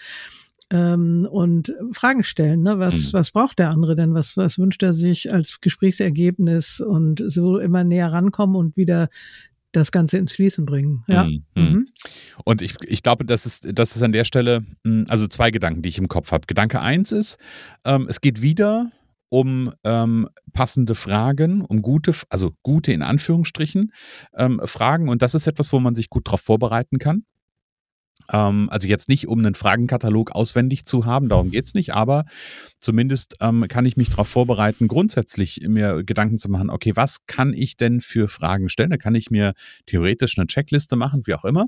ähm, 0.69 1.27
und 1.29 1.73
Fragen 1.91 2.23
stellen. 2.23 2.63
Ne? 2.63 2.79
Was, 2.79 3.07
mhm. 3.07 3.13
was 3.13 3.31
braucht 3.31 3.59
der 3.59 3.69
andere 3.69 3.95
denn? 3.95 4.13
Was, 4.13 4.38
was 4.38 4.57
wünscht 4.57 4.83
er 4.83 4.93
sich 4.93 5.31
als 5.31 5.62
Gesprächsergebnis? 5.62 6.81
Und 6.81 7.23
so 7.27 7.59
immer 7.59 7.83
näher 7.83 8.12
rankommen 8.12 8.55
und 8.55 8.77
wieder 8.77 9.09
das 9.74 9.92
Ganze 9.92 10.18
ins 10.18 10.34
Fließen 10.34 10.65
bringen. 10.65 11.03
Ja. 11.08 11.25
Mhm. 11.25 11.44
mhm. 11.56 11.88
Und 12.46 12.62
ich, 12.62 12.75
ich 12.86 13.03
glaube, 13.03 13.25
das 13.25 13.46
ist, 13.46 13.68
das 13.74 13.96
ist 13.96 14.01
an 14.01 14.12
der 14.12 14.24
Stelle, 14.24 14.65
hm, 14.86 15.06
also 15.10 15.27
zwei 15.27 15.51
Gedanken, 15.51 15.82
die 15.82 15.89
ich 15.89 15.98
im 15.98 16.08
Kopf 16.08 16.32
habe. 16.32 16.48
Gedanke 16.48 16.80
eins 16.80 17.12
ist, 17.12 17.38
ähm, 17.86 18.08
es 18.10 18.22
geht 18.22 18.42
wieder 18.42 18.92
um 19.30 19.74
ähm, 19.84 20.30
passende 20.53 20.94
Fragen, 20.94 21.62
um 21.65 21.82
gute, 21.82 22.13
also 22.30 22.51
gute 22.62 22.94
in 22.94 23.01
Anführungsstrichen 23.01 23.92
ähm, 24.38 24.62
Fragen. 24.65 25.10
Und 25.10 25.22
das 25.24 25.34
ist 25.34 25.48
etwas, 25.48 25.74
wo 25.74 25.80
man 25.80 25.96
sich 25.96 26.10
gut 26.10 26.27
darauf 26.27 26.42
vorbereiten 26.42 27.00
kann. 27.00 27.25
Ähm, 28.32 28.70
also 28.72 28.88
jetzt 28.88 29.10
nicht, 29.10 29.27
um 29.27 29.39
einen 29.39 29.55
Fragenkatalog 29.55 30.32
auswendig 30.32 30.86
zu 30.86 31.05
haben, 31.05 31.29
darum 31.29 31.51
geht 31.51 31.65
es 31.65 31.74
nicht, 31.74 31.93
aber 31.93 32.25
zumindest 32.79 33.36
ähm, 33.41 33.65
kann 33.67 33.86
ich 33.86 33.98
mich 33.98 34.10
darauf 34.10 34.27
vorbereiten, 34.27 34.88
grundsätzlich 34.88 35.62
mir 35.67 36.03
Gedanken 36.03 36.38
zu 36.38 36.50
machen, 36.50 36.70
okay, 36.70 36.96
was 36.96 37.25
kann 37.27 37.53
ich 37.53 37.75
denn 37.75 38.01
für 38.01 38.27
Fragen 38.27 38.70
stellen? 38.70 38.91
Da 38.91 38.98
kann 38.98 39.15
ich 39.15 39.29
mir 39.29 39.53
theoretisch 39.86 40.38
eine 40.38 40.48
Checkliste 40.48 40.96
machen, 40.96 41.24
wie 41.25 41.34
auch 41.34 41.46
immer. 41.46 41.65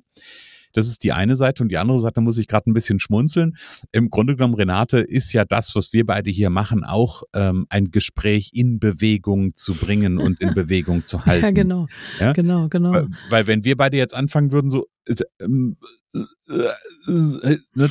Das 0.76 0.88
ist 0.88 1.04
die 1.04 1.14
eine 1.14 1.38
Seite 1.38 1.64
und 1.64 1.70
die 1.70 1.78
andere 1.78 2.00
Seite 2.00 2.20
muss 2.20 2.38
ich 2.38 2.48
gerade 2.48 2.70
ein 2.70 2.74
bisschen 2.74 3.00
schmunzeln. 3.00 3.56
Im 3.94 4.10
Grunde 4.10 4.36
genommen, 4.36 4.56
Renate, 4.56 5.00
ist 5.00 5.32
ja 5.32 5.46
das, 5.46 5.74
was 5.74 5.94
wir 5.94 6.06
beide 6.06 6.30
hier 6.30 6.50
machen, 6.50 6.84
auch 6.84 7.24
ähm, 7.34 7.66
ein 7.70 7.92
Gespräch 7.92 8.52
in 8.54 8.78
Bewegung 8.78 9.56
zu 9.56 9.74
bringen 9.74 10.18
und 10.18 10.42
in 10.42 10.54
Bewegung 10.54 11.06
zu 11.06 11.26
halten. 11.26 11.46
Ja, 11.46 11.52
genau. 11.52 11.88
Ja? 12.20 12.34
Genau, 12.34 12.68
genau. 12.68 12.92
Weil, 12.92 13.08
weil 13.30 13.48
wenn 13.48 13.64
wir 13.64 13.78
beide 13.78 13.96
jetzt 13.96 14.14
anfangen 14.14 14.52
würden, 14.52 14.70
so 14.70 14.86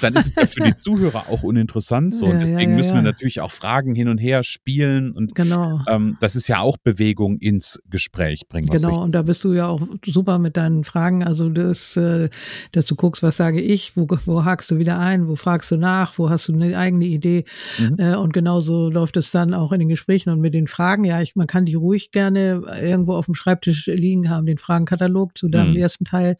dann 0.00 0.14
ist 0.14 0.26
es 0.26 0.34
ja 0.34 0.46
für 0.46 0.60
die 0.60 0.76
Zuhörer 0.76 1.24
auch 1.28 1.42
uninteressant. 1.42 2.14
So. 2.14 2.26
und 2.26 2.38
deswegen 2.40 2.60
ja, 2.60 2.68
ja, 2.68 2.76
müssen 2.76 2.94
wir 2.94 3.02
natürlich 3.02 3.40
auch 3.40 3.50
Fragen 3.50 3.94
hin 3.94 4.08
und 4.08 4.18
her 4.18 4.44
spielen. 4.44 5.12
Und 5.12 5.34
genau. 5.34 5.80
ähm, 5.88 6.16
das 6.20 6.36
ist 6.36 6.48
ja 6.48 6.60
auch 6.60 6.76
Bewegung 6.76 7.38
ins 7.38 7.80
Gespräch 7.90 8.48
bringen. 8.48 8.68
Genau, 8.68 9.02
und 9.02 9.14
da 9.14 9.22
bist 9.22 9.44
du 9.44 9.52
ja 9.52 9.66
auch 9.66 9.80
super 10.06 10.38
mit 10.38 10.56
deinen 10.56 10.84
Fragen. 10.84 11.24
Also, 11.24 11.48
das, 11.48 11.96
äh, 11.96 12.30
dass 12.72 12.86
du 12.86 12.94
guckst, 12.94 13.22
was 13.22 13.36
sage 13.36 13.60
ich, 13.60 13.96
wo, 13.96 14.06
wo 14.24 14.44
hakst 14.44 14.70
du 14.70 14.78
wieder 14.78 14.98
ein, 14.98 15.28
wo 15.28 15.36
fragst 15.36 15.70
du 15.70 15.76
nach, 15.76 16.18
wo 16.18 16.30
hast 16.30 16.48
du 16.48 16.54
eine 16.54 16.78
eigene 16.78 17.06
Idee. 17.06 17.44
Mhm. 17.78 17.96
Äh, 17.98 18.16
und 18.16 18.32
genauso 18.32 18.88
läuft 18.88 19.16
es 19.16 19.30
dann 19.30 19.52
auch 19.52 19.72
in 19.72 19.80
den 19.80 19.88
Gesprächen 19.88 20.30
und 20.30 20.40
mit 20.40 20.54
den 20.54 20.68
Fragen. 20.68 21.04
Ja, 21.04 21.20
ich, 21.20 21.36
man 21.36 21.46
kann 21.46 21.66
die 21.66 21.74
ruhig 21.74 22.10
gerne 22.12 22.62
irgendwo 22.80 23.14
auf 23.14 23.26
dem 23.26 23.34
Schreibtisch 23.34 23.86
liegen 23.86 24.30
haben, 24.30 24.46
den 24.46 24.58
Fragenkatalog 24.58 25.36
zu 25.36 25.48
deinem 25.48 25.72
mhm. 25.72 25.76
ersten 25.76 26.04
Teil 26.04 26.36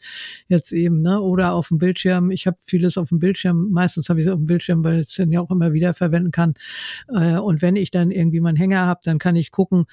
jetzt 0.47 0.64
eben, 0.71 1.01
ne? 1.01 1.19
Oder 1.21 1.53
auf 1.53 1.69
dem 1.69 1.77
Bildschirm. 1.77 2.31
Ich 2.31 2.47
habe 2.47 2.57
vieles 2.61 2.97
auf 2.97 3.09
dem 3.09 3.19
Bildschirm. 3.19 3.69
Meistens 3.71 4.09
habe 4.09 4.19
ich 4.19 4.25
es 4.25 4.31
auf 4.31 4.39
dem 4.39 4.45
Bildschirm, 4.45 4.83
weil 4.83 5.01
ich 5.01 5.07
es 5.09 5.15
dann 5.15 5.31
ja 5.31 5.41
auch 5.41 5.51
immer 5.51 5.73
wieder 5.73 5.93
verwenden 5.93 6.31
kann. 6.31 6.53
Äh, 7.09 7.37
und 7.37 7.61
wenn 7.61 7.75
ich 7.75 7.91
dann 7.91 8.11
irgendwie 8.11 8.39
meinen 8.39 8.57
Hänger 8.57 8.85
habe, 8.85 8.99
dann 9.03 9.19
kann 9.19 9.35
ich 9.35 9.51
gucken, 9.51 9.85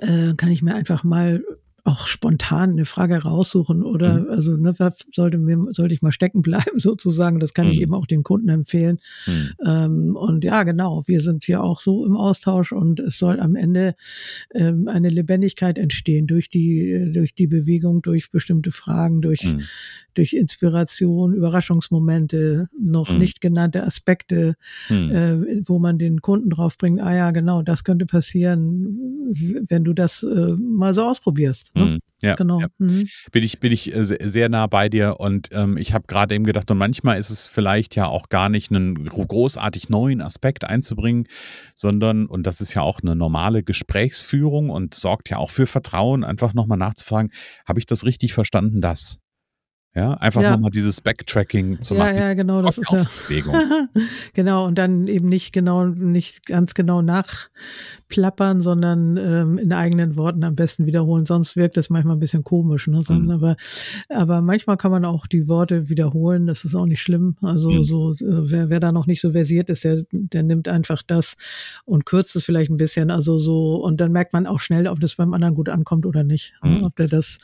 äh, 0.00 0.34
kann 0.34 0.50
ich 0.50 0.62
mir 0.62 0.74
einfach 0.74 1.04
mal 1.04 1.42
auch 1.86 2.06
spontan 2.08 2.72
eine 2.72 2.84
Frage 2.84 3.22
raussuchen 3.22 3.82
oder 3.82 4.20
mhm. 4.20 4.30
also 4.30 4.56
ne, 4.56 4.74
sollte 5.12 5.38
mir 5.38 5.68
sollte 5.70 5.94
ich 5.94 6.02
mal 6.02 6.12
stecken 6.12 6.42
bleiben 6.42 6.64
sozusagen. 6.78 7.38
Das 7.38 7.54
kann 7.54 7.66
mhm. 7.66 7.72
ich 7.72 7.80
eben 7.80 7.94
auch 7.94 8.06
den 8.06 8.24
Kunden 8.24 8.48
empfehlen. 8.48 8.98
Mhm. 9.26 9.50
Ähm, 9.64 10.16
und 10.16 10.44
ja, 10.44 10.64
genau, 10.64 11.04
wir 11.06 11.20
sind 11.20 11.44
hier 11.44 11.62
auch 11.62 11.80
so 11.80 12.04
im 12.04 12.16
Austausch 12.16 12.72
und 12.72 12.98
es 13.00 13.18
soll 13.18 13.38
am 13.38 13.54
Ende 13.54 13.94
ähm, 14.52 14.88
eine 14.88 15.08
Lebendigkeit 15.08 15.78
entstehen 15.78 16.26
durch 16.26 16.50
die 16.50 17.10
durch 17.12 17.34
die 17.34 17.46
Bewegung, 17.46 18.02
durch 18.02 18.30
bestimmte 18.30 18.72
Fragen, 18.72 19.20
durch 19.20 19.44
mhm. 19.44 19.62
durch 20.14 20.32
Inspiration, 20.32 21.34
Überraschungsmomente, 21.34 22.68
noch 22.78 23.12
mhm. 23.12 23.18
nicht 23.18 23.40
genannte 23.40 23.84
Aspekte, 23.84 24.56
mhm. 24.88 25.10
äh, 25.10 25.68
wo 25.68 25.78
man 25.78 25.98
den 25.98 26.20
Kunden 26.20 26.50
drauf 26.50 26.76
bringt. 26.78 27.00
Ah 27.00 27.14
ja, 27.14 27.30
genau, 27.30 27.62
das 27.62 27.84
könnte 27.84 28.06
passieren, 28.06 28.98
wenn 29.68 29.84
du 29.84 29.92
das 29.92 30.24
äh, 30.24 30.54
mal 30.58 30.94
so 30.94 31.04
ausprobierst. 31.04 31.75
Ne? 31.76 31.84
Mhm. 31.84 31.98
Ja, 32.22 32.34
genau. 32.34 32.60
Ja. 32.60 32.68
Mhm. 32.78 33.04
Bin 33.30 33.42
ich, 33.42 33.60
bin 33.60 33.72
ich 33.72 33.94
äh, 33.94 34.02
sehr 34.02 34.48
nah 34.48 34.66
bei 34.66 34.88
dir 34.88 35.20
und 35.20 35.50
ähm, 35.52 35.76
ich 35.76 35.92
habe 35.92 36.06
gerade 36.08 36.34
eben 36.34 36.44
gedacht, 36.44 36.70
und 36.70 36.78
manchmal 36.78 37.18
ist 37.18 37.30
es 37.30 37.46
vielleicht 37.46 37.94
ja 37.94 38.06
auch 38.06 38.30
gar 38.30 38.48
nicht 38.48 38.70
einen 38.70 39.04
großartig 39.04 39.90
neuen 39.90 40.22
Aspekt 40.22 40.64
einzubringen, 40.64 41.28
sondern, 41.74 42.26
und 42.26 42.46
das 42.46 42.60
ist 42.60 42.74
ja 42.74 42.82
auch 42.82 43.00
eine 43.02 43.14
normale 43.14 43.62
Gesprächsführung 43.62 44.70
und 44.70 44.94
sorgt 44.94 45.28
ja 45.28 45.36
auch 45.36 45.50
für 45.50 45.66
Vertrauen, 45.66 46.24
einfach 46.24 46.54
nochmal 46.54 46.78
nachzufragen, 46.78 47.30
habe 47.66 47.78
ich 47.78 47.86
das 47.86 48.04
richtig 48.04 48.32
verstanden, 48.32 48.80
das? 48.80 49.18
Ja, 49.96 50.12
einfach 50.12 50.42
ja. 50.42 50.50
nochmal 50.50 50.70
dieses 50.70 51.00
Backtracking 51.00 51.80
zu 51.80 51.94
ja, 51.94 52.00
machen. 52.04 52.16
Ja, 52.16 52.34
genau, 52.34 52.60
das 52.60 52.76
ist 52.76 52.92
ja. 52.92 53.02
genau, 54.34 54.66
und 54.66 54.76
dann 54.76 55.06
eben 55.06 55.26
nicht 55.26 55.54
genau, 55.54 55.86
nicht 55.86 56.44
ganz 56.44 56.74
genau 56.74 57.00
nachplappern, 57.00 58.60
sondern 58.60 59.16
ähm, 59.16 59.56
in 59.56 59.72
eigenen 59.72 60.18
Worten 60.18 60.44
am 60.44 60.54
besten 60.54 60.84
wiederholen. 60.84 61.24
Sonst 61.24 61.56
wirkt 61.56 61.78
das 61.78 61.88
manchmal 61.88 62.16
ein 62.16 62.20
bisschen 62.20 62.44
komisch. 62.44 62.88
Ne? 62.88 63.02
Mhm. 63.08 63.30
Aber, 63.30 63.56
aber 64.10 64.42
manchmal 64.42 64.76
kann 64.76 64.90
man 64.90 65.06
auch 65.06 65.26
die 65.26 65.48
Worte 65.48 65.88
wiederholen, 65.88 66.46
das 66.46 66.66
ist 66.66 66.74
auch 66.74 66.84
nicht 66.84 67.00
schlimm. 67.00 67.38
Also 67.40 67.70
mhm. 67.70 67.82
so, 67.82 68.12
äh, 68.12 68.16
wer, 68.20 68.68
wer 68.68 68.80
da 68.80 68.92
noch 68.92 69.06
nicht 69.06 69.22
so 69.22 69.32
versiert 69.32 69.70
ist, 69.70 69.84
der, 69.84 70.04
der 70.12 70.42
nimmt 70.42 70.68
einfach 70.68 71.02
das 71.02 71.38
und 71.86 72.04
kürzt 72.04 72.36
es 72.36 72.44
vielleicht 72.44 72.70
ein 72.70 72.76
bisschen. 72.76 73.10
Also 73.10 73.38
so, 73.38 73.76
und 73.76 73.98
dann 73.98 74.12
merkt 74.12 74.34
man 74.34 74.46
auch 74.46 74.60
schnell, 74.60 74.88
ob 74.88 75.00
das 75.00 75.14
beim 75.14 75.32
anderen 75.32 75.54
gut 75.54 75.70
ankommt 75.70 76.04
oder 76.04 76.22
nicht. 76.22 76.52
Mhm. 76.62 76.84
Ob 76.84 76.96
der 76.96 77.08
das 77.08 77.38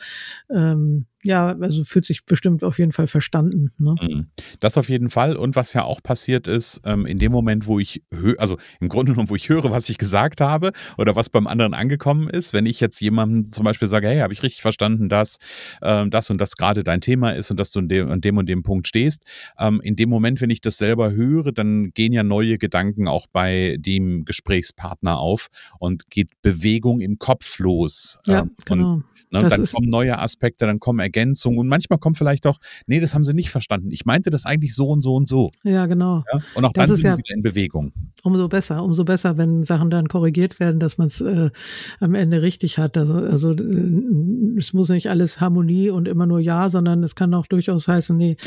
ähm, 0.53 1.07
ja, 1.23 1.55
also 1.59 1.83
fühlt 1.83 2.05
sich 2.05 2.25
bestimmt 2.25 2.63
auf 2.63 2.77
jeden 2.79 2.91
Fall 2.91 3.07
verstanden. 3.07 3.71
Ne? 3.77 3.95
Mhm. 4.01 4.27
Das 4.59 4.77
auf 4.77 4.89
jeden 4.89 5.09
Fall. 5.09 5.35
Und 5.37 5.55
was 5.55 5.73
ja 5.73 5.83
auch 5.83 6.03
passiert 6.03 6.47
ist, 6.47 6.81
ähm, 6.85 7.05
in 7.05 7.17
dem 7.17 7.31
Moment, 7.31 7.65
wo 7.65 7.79
ich 7.79 8.03
höre, 8.11 8.39
also 8.39 8.57
im 8.81 8.89
Grunde 8.89 9.13
genommen, 9.13 9.29
wo 9.29 9.35
ich 9.35 9.47
höre, 9.47 9.71
was 9.71 9.87
ich 9.89 9.97
gesagt 9.97 10.41
habe 10.41 10.73
oder 10.97 11.15
was 11.15 11.29
beim 11.29 11.47
anderen 11.47 11.73
angekommen 11.73 12.29
ist, 12.29 12.53
wenn 12.53 12.65
ich 12.65 12.79
jetzt 12.81 12.99
jemandem 12.99 13.51
zum 13.51 13.63
Beispiel 13.63 13.87
sage, 13.87 14.07
hey, 14.07 14.19
habe 14.19 14.33
ich 14.33 14.43
richtig 14.43 14.61
verstanden, 14.61 15.07
dass 15.07 15.37
ähm, 15.81 16.11
das 16.11 16.29
und 16.29 16.39
das 16.39 16.57
gerade 16.57 16.83
dein 16.83 16.99
Thema 16.99 17.31
ist 17.31 17.49
und 17.51 17.59
dass 17.59 17.71
du 17.71 17.79
an 17.79 17.87
dem, 17.87 18.11
an 18.11 18.21
dem 18.21 18.37
und 18.37 18.47
dem 18.47 18.63
Punkt 18.63 18.87
stehst, 18.87 19.23
ähm, 19.57 19.79
in 19.81 19.95
dem 19.95 20.09
Moment, 20.09 20.41
wenn 20.41 20.49
ich 20.49 20.59
das 20.59 20.77
selber 20.77 21.13
höre, 21.13 21.53
dann 21.53 21.91
gehen 21.91 22.11
ja 22.11 22.23
neue 22.23 22.57
Gedanken 22.57 23.07
auch 23.07 23.27
bei 23.31 23.77
dem 23.79 24.25
Gesprächspartner 24.25 25.19
auf 25.19 25.47
und 25.79 26.09
geht 26.09 26.31
Bewegung 26.41 26.99
im 26.99 27.17
Kopf 27.17 27.59
los. 27.59 28.19
Ja, 28.25 28.41
ähm, 28.41 28.49
genau. 28.65 28.93
Und 28.93 29.03
Ne? 29.33 29.49
Dann 29.49 29.65
kommen 29.65 29.89
neue 29.89 30.19
Aspekte, 30.19 30.67
dann 30.67 30.79
kommen 30.79 30.99
Ergänzungen 30.99 31.57
und 31.57 31.67
manchmal 31.67 31.97
kommt 31.97 32.19
vielleicht 32.19 32.45
auch, 32.45 32.59
nee, 32.85 32.99
das 32.99 33.15
haben 33.15 33.23
sie 33.23 33.33
nicht 33.33 33.49
verstanden. 33.49 33.89
Ich 33.89 34.05
meinte 34.05 34.29
das 34.29 34.45
eigentlich 34.45 34.75
so 34.75 34.87
und 34.87 35.01
so 35.01 35.15
und 35.15 35.27
so. 35.27 35.49
Ja, 35.63 35.87
genau. 35.87 36.23
Ja? 36.31 36.39
Und 36.53 36.65
auch 36.65 36.71
das 36.71 36.87
dann 36.87 36.95
sind 36.95 37.05
ja 37.05 37.13
wir 37.13 37.17
wieder 37.17 37.35
in 37.35 37.41
Bewegung. 37.41 37.93
Umso 38.21 38.47
besser, 38.47 38.83
umso 38.83 39.03
besser, 39.03 39.37
wenn 39.39 39.63
Sachen 39.63 39.89
dann 39.89 40.07
korrigiert 40.07 40.59
werden, 40.59 40.79
dass 40.79 40.99
man 40.99 41.07
es 41.07 41.19
äh, 41.19 41.49
am 41.99 42.13
Ende 42.13 42.43
richtig 42.43 42.77
hat. 42.77 42.95
Also, 42.95 43.15
also 43.15 43.53
äh, 43.53 44.57
es 44.59 44.73
muss 44.73 44.89
nicht 44.89 45.09
alles 45.09 45.41
Harmonie 45.41 45.89
und 45.89 46.07
immer 46.07 46.27
nur 46.27 46.39
Ja, 46.39 46.69
sondern 46.69 47.01
es 47.01 47.15
kann 47.15 47.33
auch 47.33 47.47
durchaus 47.47 47.87
heißen, 47.87 48.15
nee, 48.15 48.37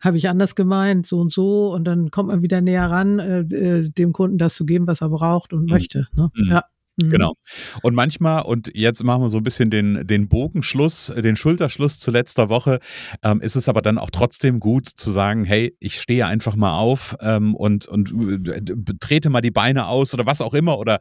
habe 0.00 0.18
ich 0.18 0.28
anders 0.28 0.54
gemeint, 0.54 1.06
so 1.06 1.20
und 1.20 1.32
so. 1.32 1.72
Und 1.72 1.84
dann 1.84 2.10
kommt 2.10 2.30
man 2.32 2.42
wieder 2.42 2.60
näher 2.60 2.90
ran, 2.90 3.18
äh, 3.18 3.40
äh 3.40 3.88
dem 3.88 4.12
Kunden 4.12 4.36
das 4.36 4.56
zu 4.56 4.66
geben, 4.66 4.86
was 4.86 5.00
er 5.00 5.08
braucht 5.08 5.54
und 5.54 5.64
mhm. 5.64 5.70
möchte. 5.70 6.06
Ne? 6.14 6.30
Mhm. 6.34 6.50
Ja. 6.52 6.64
Mhm. 6.96 7.10
Genau. 7.10 7.34
Und 7.82 7.94
manchmal, 7.94 8.42
und 8.42 8.70
jetzt 8.74 9.02
machen 9.02 9.22
wir 9.22 9.28
so 9.28 9.38
ein 9.38 9.42
bisschen 9.42 9.70
den, 9.70 10.06
den 10.06 10.28
Bogenschluss, 10.28 11.12
den 11.16 11.36
Schulterschluss 11.36 11.98
zu 11.98 12.10
letzter 12.10 12.48
Woche, 12.48 12.78
ähm, 13.22 13.40
ist 13.40 13.56
es 13.56 13.68
aber 13.68 13.82
dann 13.82 13.98
auch 13.98 14.10
trotzdem 14.10 14.60
gut 14.60 14.88
zu 14.88 15.10
sagen, 15.10 15.44
hey, 15.44 15.76
ich 15.80 16.00
stehe 16.00 16.26
einfach 16.26 16.54
mal 16.54 16.78
auf 16.78 17.16
ähm, 17.20 17.54
und, 17.54 17.86
und 17.86 18.12
äh, 18.48 18.62
trete 19.00 19.30
mal 19.30 19.40
die 19.40 19.50
Beine 19.50 19.88
aus 19.88 20.14
oder 20.14 20.26
was 20.26 20.40
auch 20.40 20.54
immer. 20.54 20.78
Oder 20.78 21.00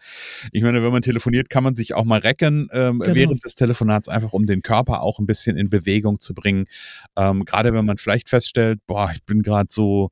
ich 0.52 0.64
meine, 0.64 0.84
wenn 0.84 0.92
man 0.92 1.02
telefoniert, 1.02 1.50
kann 1.50 1.64
man 1.64 1.76
sich 1.76 1.94
auch 1.94 2.06
mal 2.06 2.20
recken 2.20 2.68
ähm, 2.72 3.00
genau. 3.00 3.16
während 3.16 3.46
des 3.46 3.56
Telefonats, 3.56 4.10
einfach 4.10 4.34
um 4.34 4.46
den 4.46 4.62
Körper 4.64 5.02
auch 5.02 5.20
ein 5.20 5.28
bisschen 5.28 5.58
in 5.58 5.70
Bewegung 5.70 6.20
zu 6.20 6.34
bringen. 6.34 6.66
Ähm, 7.16 7.46
gerade 7.46 7.74
wenn 7.74 7.86
man 7.86 7.98
vielleicht 7.98 8.30
feststellt, 8.30 8.80
boah, 8.88 9.12
ich 9.14 9.24
bin 9.26 9.44
gerade 9.44 9.68
so 9.70 10.10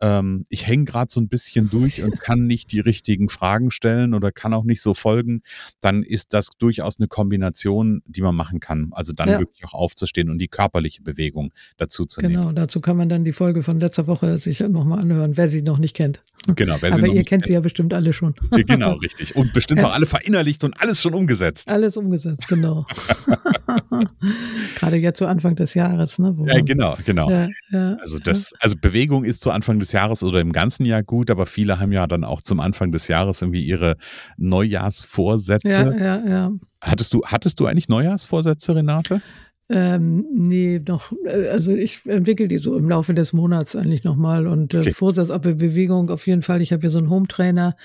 ähm, 0.00 0.44
ich 0.48 0.66
hänge 0.66 0.84
gerade 0.84 1.10
so 1.10 1.20
ein 1.20 1.28
bisschen 1.28 1.70
durch 1.70 2.02
und 2.02 2.20
kann 2.20 2.46
nicht 2.46 2.72
die 2.72 2.80
richtigen 2.80 3.28
Fragen 3.28 3.70
stellen 3.70 4.14
oder 4.14 4.32
kann 4.32 4.54
auch 4.54 4.64
nicht 4.64 4.82
so 4.82 4.94
folgen, 4.94 5.42
dann 5.80 6.02
ist 6.02 6.32
das 6.32 6.48
durchaus 6.58 6.98
eine 6.98 7.08
Kombination, 7.08 8.02
die 8.06 8.22
man 8.22 8.34
machen 8.34 8.60
kann. 8.60 8.88
Also 8.92 9.12
dann 9.12 9.28
ja. 9.28 9.38
wirklich 9.38 9.64
auch 9.64 9.74
aufzustehen 9.74 10.30
und 10.30 10.38
die 10.38 10.48
körperliche 10.48 11.02
Bewegung 11.02 11.52
dazu 11.76 12.06
zu 12.06 12.20
genau, 12.20 12.30
nehmen. 12.30 12.42
Genau, 12.42 12.52
dazu 12.52 12.80
kann 12.80 12.96
man 12.96 13.08
dann 13.08 13.24
die 13.24 13.32
Folge 13.32 13.62
von 13.62 13.80
letzter 13.80 14.06
Woche 14.06 14.38
sich 14.38 14.60
nochmal 14.60 15.00
anhören, 15.00 15.36
wer 15.36 15.48
sie 15.48 15.62
noch 15.62 15.78
nicht 15.78 15.96
kennt. 15.96 16.22
Genau, 16.56 16.76
wer 16.80 16.92
sie 16.92 17.02
Aber 17.02 17.12
ihr 17.12 17.24
kennt 17.24 17.46
sie 17.46 17.52
ja 17.52 17.60
bestimmt 17.60 17.92
alle 17.94 18.12
schon. 18.12 18.34
Genau, 18.50 18.94
richtig. 18.94 19.36
Und 19.36 19.52
bestimmt 19.52 19.80
ja. 19.80 19.88
auch 19.88 19.92
alle 19.92 20.06
verinnerlicht 20.06 20.64
und 20.64 20.80
alles 20.80 21.02
schon 21.02 21.14
umgesetzt. 21.14 21.70
Alles 21.70 21.96
umgesetzt, 21.96 22.48
genau. 22.48 22.86
Gerade 24.76 24.96
jetzt 24.96 25.18
zu 25.18 25.26
Anfang 25.26 25.56
des 25.56 25.74
Jahres, 25.74 26.18
ne? 26.18 26.34
ja, 26.46 26.60
genau, 26.60 26.96
genau. 27.04 27.30
Ja, 27.30 27.48
ja, 27.70 27.96
also 28.00 28.18
das, 28.18 28.52
also 28.58 28.76
Bewegung 28.80 29.24
ist 29.24 29.42
zu 29.42 29.50
Anfang 29.50 29.78
des 29.78 29.89
des 29.90 29.92
Jahres 29.92 30.22
oder 30.22 30.40
im 30.40 30.52
ganzen 30.52 30.84
Jahr 30.84 31.02
gut, 31.02 31.30
aber 31.30 31.46
viele 31.46 31.80
haben 31.80 31.92
ja 31.92 32.06
dann 32.06 32.24
auch 32.24 32.42
zum 32.42 32.60
Anfang 32.60 32.92
des 32.92 33.08
Jahres 33.08 33.42
irgendwie 33.42 33.64
ihre 33.64 33.96
Neujahrsvorsätze. 34.36 35.94
Ja, 35.98 36.18
ja, 36.18 36.28
ja. 36.28 36.50
Hattest 36.80 37.12
du, 37.12 37.22
hattest 37.26 37.60
du 37.60 37.66
eigentlich 37.66 37.88
Neujahrsvorsätze, 37.88 38.76
Renate? 38.76 39.20
Ähm, 39.68 40.26
nee, 40.34 40.80
noch, 40.86 41.12
äh, 41.26 41.48
also 41.48 41.72
ich 41.72 42.04
entwickle 42.06 42.48
die 42.48 42.58
so 42.58 42.76
im 42.76 42.88
Laufe 42.88 43.14
des 43.14 43.32
Monats 43.32 43.76
eigentlich 43.76 44.02
nochmal 44.02 44.48
und 44.48 44.74
äh, 44.74 44.78
okay. 44.78 44.92
Vorsatz 44.92 45.30
ab 45.30 45.42
Bewegung 45.42 46.10
auf 46.10 46.26
jeden 46.26 46.42
Fall. 46.42 46.60
Ich 46.60 46.72
habe 46.72 46.80
hier 46.80 46.90
so 46.90 46.98
einen 46.98 47.10
Home-Trainer 47.10 47.76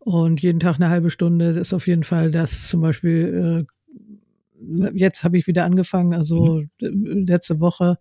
und 0.00 0.42
jeden 0.42 0.58
Tag 0.58 0.76
eine 0.76 0.88
halbe 0.88 1.10
Stunde 1.10 1.54
das 1.54 1.68
ist 1.68 1.74
auf 1.74 1.86
jeden 1.86 2.02
Fall 2.02 2.32
das 2.32 2.68
zum 2.68 2.80
Beispiel, 2.80 3.66
äh, 4.60 4.90
jetzt 4.94 5.22
habe 5.22 5.38
ich 5.38 5.46
wieder 5.46 5.64
angefangen, 5.64 6.12
also 6.12 6.62
mhm. 6.80 7.26
letzte 7.28 7.60
Woche 7.60 7.98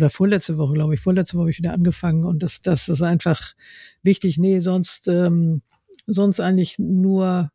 oder 0.00 0.10
vorletzte 0.10 0.58
Woche, 0.58 0.74
glaube 0.74 0.94
ich, 0.94 1.00
vorletzte 1.00 1.34
Woche 1.34 1.42
habe 1.42 1.50
ich 1.50 1.58
wieder 1.58 1.72
angefangen 1.72 2.24
und 2.24 2.42
das, 2.42 2.60
das 2.62 2.88
ist 2.88 3.02
einfach 3.02 3.54
wichtig. 4.02 4.38
Nee, 4.38 4.60
sonst, 4.60 5.08
ähm, 5.08 5.62
sonst 6.06 6.40
eigentlich 6.40 6.78
nur, 6.78 7.50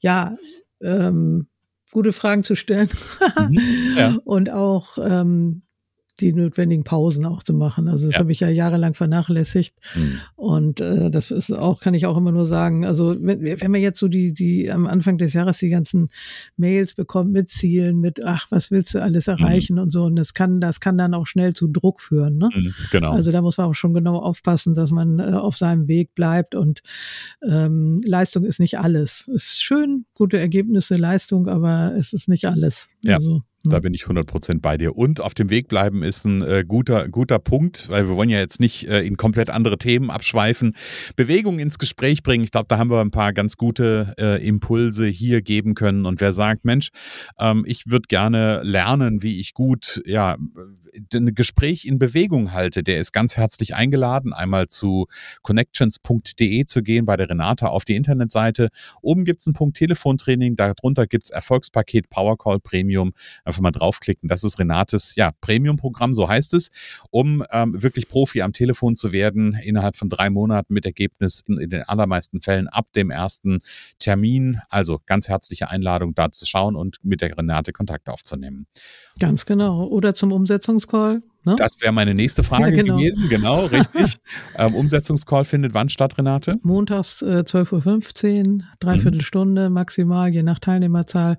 ja, 0.00 0.36
ähm, 0.80 1.48
gute 1.90 2.12
Fragen 2.12 2.44
zu 2.44 2.54
stellen 2.54 2.88
mhm, 3.38 3.96
ja. 3.96 4.16
und 4.24 4.50
auch 4.50 4.98
ähm, 5.02 5.62
die 6.20 6.32
notwendigen 6.32 6.84
Pausen 6.84 7.24
auch 7.24 7.42
zu 7.42 7.54
machen. 7.54 7.88
Also 7.88 8.06
das 8.06 8.14
ja. 8.14 8.20
habe 8.20 8.32
ich 8.32 8.40
ja 8.40 8.48
jahrelang 8.48 8.94
vernachlässigt. 8.94 9.74
Mhm. 9.94 10.20
Und 10.36 10.80
äh, 10.80 11.10
das 11.10 11.30
ist 11.30 11.52
auch, 11.52 11.80
kann 11.80 11.94
ich 11.94 12.06
auch 12.06 12.16
immer 12.16 12.32
nur 12.32 12.44
sagen, 12.44 12.84
also 12.84 13.14
wenn, 13.22 13.42
wenn 13.42 13.70
man 13.70 13.80
jetzt 13.80 13.98
so 13.98 14.08
die, 14.08 14.32
die 14.32 14.70
am 14.70 14.86
Anfang 14.86 15.18
des 15.18 15.32
Jahres 15.32 15.58
die 15.58 15.68
ganzen 15.68 16.08
Mails 16.56 16.94
bekommt 16.94 17.32
mit 17.32 17.48
Zielen, 17.48 18.00
mit 18.00 18.24
ach, 18.24 18.46
was 18.50 18.70
willst 18.70 18.94
du 18.94 19.02
alles 19.02 19.28
erreichen 19.28 19.76
mhm. 19.76 19.82
und 19.82 19.90
so, 19.90 20.04
und 20.04 20.16
das 20.16 20.34
kann, 20.34 20.60
das 20.60 20.80
kann 20.80 20.98
dann 20.98 21.14
auch 21.14 21.26
schnell 21.26 21.52
zu 21.52 21.68
Druck 21.68 22.00
führen. 22.00 22.38
Ne? 22.38 22.48
Mhm, 22.54 22.74
genau. 22.90 23.12
Also 23.12 23.30
da 23.30 23.42
muss 23.42 23.58
man 23.58 23.68
auch 23.68 23.74
schon 23.74 23.94
genau 23.94 24.18
aufpassen, 24.18 24.74
dass 24.74 24.90
man 24.90 25.18
äh, 25.18 25.22
auf 25.22 25.56
seinem 25.56 25.88
Weg 25.88 26.14
bleibt 26.14 26.54
und 26.54 26.82
ähm, 27.48 28.00
Leistung 28.04 28.44
ist 28.44 28.60
nicht 28.60 28.78
alles. 28.78 29.28
Es 29.34 29.44
ist 29.44 29.62
schön, 29.62 30.04
gute 30.14 30.38
Ergebnisse, 30.38 30.94
Leistung, 30.94 31.48
aber 31.48 31.94
es 31.96 32.12
ist 32.12 32.28
nicht 32.28 32.46
alles. 32.46 32.90
Ja. 33.02 33.16
Also, 33.16 33.42
da 33.64 33.80
bin 33.80 33.94
ich 33.94 34.04
100% 34.04 34.60
bei 34.60 34.76
dir. 34.76 34.96
Und 34.96 35.20
auf 35.20 35.34
dem 35.34 35.50
Weg 35.50 35.68
bleiben 35.68 36.02
ist 36.02 36.24
ein 36.24 36.42
äh, 36.42 36.64
guter, 36.66 37.08
guter 37.08 37.38
Punkt, 37.38 37.88
weil 37.88 38.08
wir 38.08 38.14
wollen 38.14 38.30
ja 38.30 38.38
jetzt 38.38 38.60
nicht 38.60 38.88
äh, 38.88 39.02
in 39.02 39.16
komplett 39.16 39.50
andere 39.50 39.78
Themen 39.78 40.10
abschweifen. 40.10 40.74
Bewegung 41.16 41.58
ins 41.58 41.78
Gespräch 41.78 42.22
bringen. 42.22 42.44
Ich 42.44 42.50
glaube, 42.50 42.66
da 42.68 42.78
haben 42.78 42.90
wir 42.90 43.00
ein 43.00 43.10
paar 43.10 43.32
ganz 43.32 43.56
gute 43.56 44.14
äh, 44.18 44.46
Impulse 44.46 45.06
hier 45.06 45.42
geben 45.42 45.74
können. 45.74 46.06
Und 46.06 46.20
wer 46.20 46.32
sagt, 46.32 46.64
Mensch, 46.64 46.90
ähm, 47.38 47.64
ich 47.66 47.86
würde 47.86 48.06
gerne 48.08 48.62
lernen, 48.62 49.22
wie 49.22 49.40
ich 49.40 49.54
gut, 49.54 50.02
ja, 50.06 50.36
ein 51.14 51.34
Gespräch 51.34 51.84
in 51.84 51.98
Bewegung 51.98 52.52
halte, 52.52 52.82
der 52.82 52.98
ist 52.98 53.12
ganz 53.12 53.36
herzlich 53.36 53.74
eingeladen, 53.74 54.32
einmal 54.32 54.68
zu 54.68 55.06
connections.de 55.42 56.64
zu 56.66 56.82
gehen, 56.82 57.06
bei 57.06 57.16
der 57.16 57.28
Renate 57.28 57.70
auf 57.70 57.84
die 57.84 57.96
Internetseite. 57.96 58.68
Oben 59.02 59.24
gibt 59.24 59.40
es 59.40 59.46
einen 59.46 59.54
Punkt 59.54 59.76
Telefontraining, 59.76 60.56
darunter 60.56 61.06
gibt 61.06 61.24
es 61.24 61.30
Erfolgspaket 61.30 62.08
Powercall 62.08 62.60
Premium. 62.60 63.12
Einfach 63.48 63.62
mal 63.62 63.70
draufklicken. 63.70 64.28
Das 64.28 64.44
ist 64.44 64.58
Renates 64.58 65.14
ja, 65.16 65.30
Premium-Programm, 65.40 66.12
so 66.12 66.28
heißt 66.28 66.52
es, 66.52 66.68
um 67.10 67.42
ähm, 67.50 67.82
wirklich 67.82 68.06
Profi 68.06 68.42
am 68.42 68.52
Telefon 68.52 68.94
zu 68.94 69.10
werden, 69.10 69.54
innerhalb 69.54 69.96
von 69.96 70.10
drei 70.10 70.28
Monaten 70.28 70.74
mit 70.74 70.84
Ergebnissen 70.84 71.58
in 71.58 71.70
den 71.70 71.82
allermeisten 71.82 72.42
Fällen 72.42 72.68
ab 72.68 72.88
dem 72.94 73.10
ersten 73.10 73.60
Termin. 73.98 74.60
Also 74.68 75.00
ganz 75.06 75.28
herzliche 75.28 75.70
Einladung, 75.70 76.14
da 76.14 76.30
zu 76.30 76.44
schauen 76.44 76.76
und 76.76 76.98
mit 77.02 77.22
der 77.22 77.38
Renate 77.38 77.72
Kontakt 77.72 78.10
aufzunehmen. 78.10 78.66
Ganz 79.18 79.46
genau. 79.46 79.86
Oder 79.86 80.14
zum 80.14 80.30
Umsetzungscall. 80.30 81.22
Ne? 81.44 81.54
Das 81.56 81.80
wäre 81.80 81.92
meine 81.92 82.14
nächste 82.14 82.42
Frage 82.42 82.64
ja, 82.64 82.70
genau. 82.70 82.96
gewesen. 82.96 83.28
Genau, 83.28 83.64
richtig. 83.66 84.16
ähm, 84.56 84.74
Umsetzungscall 84.74 85.44
findet 85.44 85.74
wann 85.74 85.88
statt, 85.88 86.18
Renate? 86.18 86.56
Montags 86.62 87.22
äh, 87.22 87.44
12.15 87.46 88.56
Uhr, 88.58 88.64
dreiviertel 88.80 89.18
mhm. 89.18 89.22
Stunde 89.22 89.70
maximal, 89.70 90.28
je 90.28 90.42
nach 90.42 90.58
Teilnehmerzahl. 90.58 91.36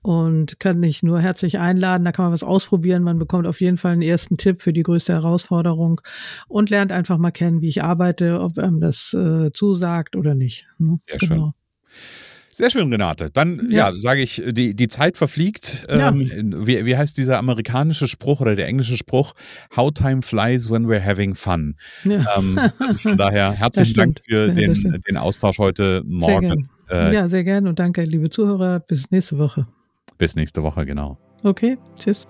Und 0.00 0.58
kann 0.58 0.82
ich 0.82 1.02
nur 1.02 1.20
herzlich 1.20 1.58
einladen. 1.58 2.04
Da 2.04 2.12
kann 2.12 2.24
man 2.24 2.32
was 2.32 2.42
ausprobieren. 2.42 3.02
Man 3.02 3.18
bekommt 3.18 3.46
auf 3.46 3.60
jeden 3.60 3.76
Fall 3.76 3.92
einen 3.92 4.02
ersten 4.02 4.36
Tipp 4.36 4.62
für 4.62 4.72
die 4.72 4.82
größte 4.82 5.12
Herausforderung 5.12 6.00
und 6.48 6.70
lernt 6.70 6.92
einfach 6.92 7.18
mal 7.18 7.30
kennen, 7.30 7.60
wie 7.60 7.68
ich 7.68 7.84
arbeite, 7.84 8.40
ob 8.40 8.58
einem 8.58 8.80
das 8.80 9.14
äh, 9.14 9.50
zusagt 9.52 10.16
oder 10.16 10.34
nicht. 10.34 10.66
Ne? 10.78 10.98
Sehr 11.06 11.18
genau. 11.18 11.34
schön. 11.34 11.52
Sehr 12.54 12.68
schön, 12.68 12.92
Renate. 12.92 13.30
Dann, 13.30 13.66
ja, 13.70 13.88
ja 13.88 13.98
sage 13.98 14.20
ich, 14.20 14.42
die, 14.46 14.76
die 14.76 14.88
Zeit 14.88 15.16
verfliegt. 15.16 15.86
Ja. 15.88 16.10
Ähm, 16.10 16.66
wie, 16.66 16.84
wie 16.84 16.96
heißt 16.96 17.16
dieser 17.16 17.38
amerikanische 17.38 18.06
Spruch 18.06 18.42
oder 18.42 18.54
der 18.54 18.66
englische 18.66 18.98
Spruch? 18.98 19.32
How 19.74 19.90
time 19.90 20.20
flies 20.20 20.70
when 20.70 20.86
we're 20.86 21.02
having 21.02 21.34
fun. 21.34 21.76
Ja. 22.04 22.26
Ähm, 22.36 22.60
also 22.78 22.98
von 22.98 23.16
daher 23.16 23.52
herzlichen 23.52 23.94
Dank 23.94 24.20
für 24.28 24.48
den, 24.48 25.02
den 25.08 25.16
Austausch 25.16 25.58
heute 25.58 26.02
Morgen. 26.04 26.68
Sehr 26.88 27.10
äh, 27.10 27.14
ja, 27.14 27.28
sehr 27.30 27.42
gerne 27.42 27.70
und 27.70 27.78
danke, 27.78 28.04
liebe 28.04 28.28
Zuhörer. 28.28 28.80
Bis 28.80 29.10
nächste 29.10 29.38
Woche. 29.38 29.64
Bis 30.18 30.36
nächste 30.36 30.62
Woche, 30.62 30.84
genau. 30.84 31.18
Okay, 31.42 31.78
tschüss. 31.98 32.24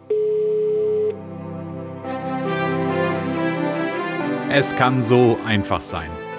Es 4.51 4.77
kann 4.77 5.03
so 5.03 5.37
einfach 5.45 5.81
sein. 5.81 6.11